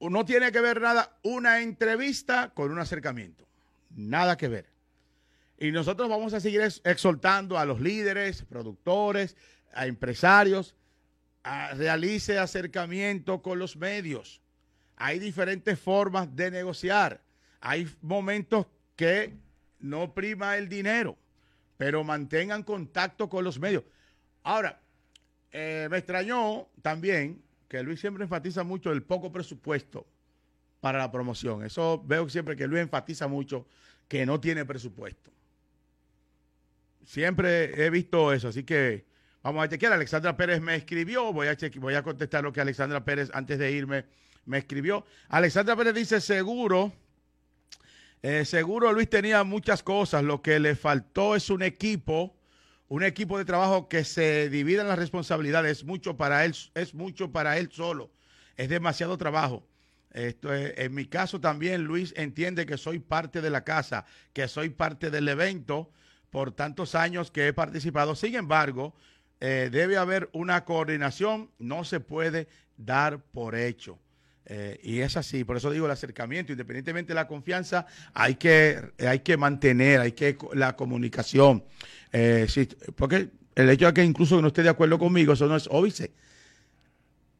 [0.00, 3.46] No tiene que ver nada una entrevista con un acercamiento.
[3.96, 4.66] Nada que ver.
[5.58, 9.34] Y nosotros vamos a seguir ex- exhortando a los líderes, productores,
[9.72, 10.74] a empresarios,
[11.42, 14.42] a realice acercamiento con los medios.
[14.96, 17.22] Hay diferentes formas de negociar.
[17.62, 19.32] Hay momentos que
[19.78, 21.16] no prima el dinero,
[21.76, 23.84] pero mantengan contacto con los medios.
[24.42, 24.80] Ahora,
[25.52, 30.06] eh, me extrañó también que Luis siempre enfatiza mucho el poco presupuesto
[30.80, 31.64] para la promoción.
[31.64, 33.64] Eso veo siempre que Luis enfatiza mucho
[34.08, 35.30] que no tiene presupuesto.
[37.04, 39.04] Siempre he visto eso, así que
[39.40, 39.92] vamos a chequear.
[39.92, 43.70] Alexandra Pérez me escribió, voy a, voy a contestar lo que Alexandra Pérez antes de
[43.70, 44.04] irme
[44.46, 45.06] me escribió.
[45.28, 46.92] Alexandra Pérez dice, seguro,
[48.22, 52.36] eh, seguro Luis tenía muchas cosas, lo que le faltó es un equipo
[52.92, 56.92] un equipo de trabajo que se divida en las responsabilidades es mucho para él, es
[56.92, 58.10] mucho para él solo.
[58.58, 59.66] Es demasiado trabajo.
[60.10, 64.04] Esto es- en mi caso también Luis entiende que soy parte de la casa,
[64.34, 65.90] que soy parte del evento
[66.28, 68.14] por tantos años que he participado.
[68.14, 68.94] Sin embargo,
[69.40, 72.46] eh, debe haber una coordinación, no se puede
[72.76, 73.98] dar por hecho.
[74.46, 78.92] Eh, y es así, por eso digo el acercamiento, independientemente de la confianza, hay que,
[78.98, 81.64] hay que mantener, hay que la comunicación.
[82.12, 82.46] Eh,
[82.96, 86.12] porque el hecho de que incluso no esté de acuerdo conmigo, eso no es óbice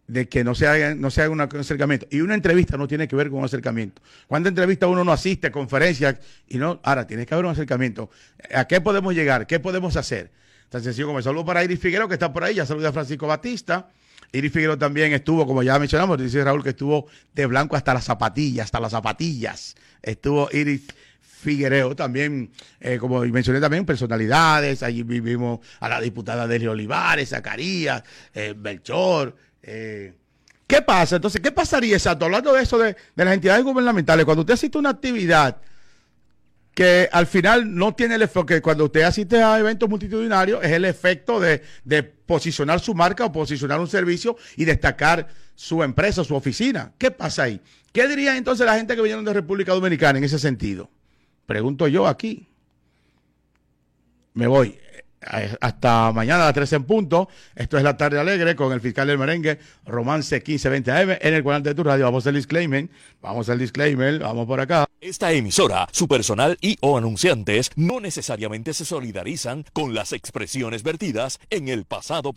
[0.07, 2.07] de que no se haga, no se haga un acercamiento.
[2.11, 4.03] Y una entrevista no tiene que ver con un acercamiento.
[4.26, 6.16] Cuando entrevista uno no asiste a conferencias
[6.48, 8.11] y no, ahora tiene que haber un acercamiento.
[8.55, 9.46] ¿A qué podemos llegar?
[9.46, 10.30] ¿Qué podemos hacer?
[10.68, 13.26] Tan sencillo como saludo para Iris Figueroa, que está por ahí, ya saluda a Francisco
[13.26, 13.90] Batista.
[14.32, 18.04] Iris Figueroa también estuvo, como ya mencionamos, dice Raúl que estuvo de blanco hasta las
[18.04, 19.76] zapatillas, hasta las zapatillas.
[20.02, 20.82] Estuvo Iris
[21.20, 24.82] Figuereo también, eh, como mencioné también, personalidades.
[24.82, 28.02] Allí vivimos a la diputada Delio Olivares, Zacarías,
[28.34, 29.36] eh, Belchor.
[29.62, 30.14] eh.
[30.66, 31.16] ¿Qué pasa?
[31.16, 32.24] Entonces, ¿qué pasaría exacto?
[32.24, 35.58] Hablando de eso de, de las entidades gubernamentales, cuando usted asiste a una actividad
[36.74, 40.72] que al final no tiene el efecto, que cuando usted asiste a eventos multitudinarios es
[40.72, 46.24] el efecto de, de posicionar su marca o posicionar un servicio y destacar su empresa,
[46.24, 46.92] su oficina.
[46.96, 47.60] ¿Qué pasa ahí?
[47.92, 50.90] ¿Qué diría entonces la gente que vinieron de República Dominicana en ese sentido?
[51.46, 52.48] Pregunto yo aquí.
[54.32, 54.78] Me voy.
[55.60, 57.28] Hasta mañana a las 13 en punto.
[57.54, 61.42] Esto es la tarde alegre con el fiscal del merengue, Romance 1520 AM, en el
[61.42, 62.04] canal de tu radio.
[62.04, 62.88] Vamos al disclaimer.
[63.20, 64.18] Vamos al disclaimer.
[64.20, 64.86] Vamos por acá.
[65.00, 71.40] Esta emisora, su personal y o anunciantes no necesariamente se solidarizan con las expresiones vertidas
[71.50, 72.30] en el pasado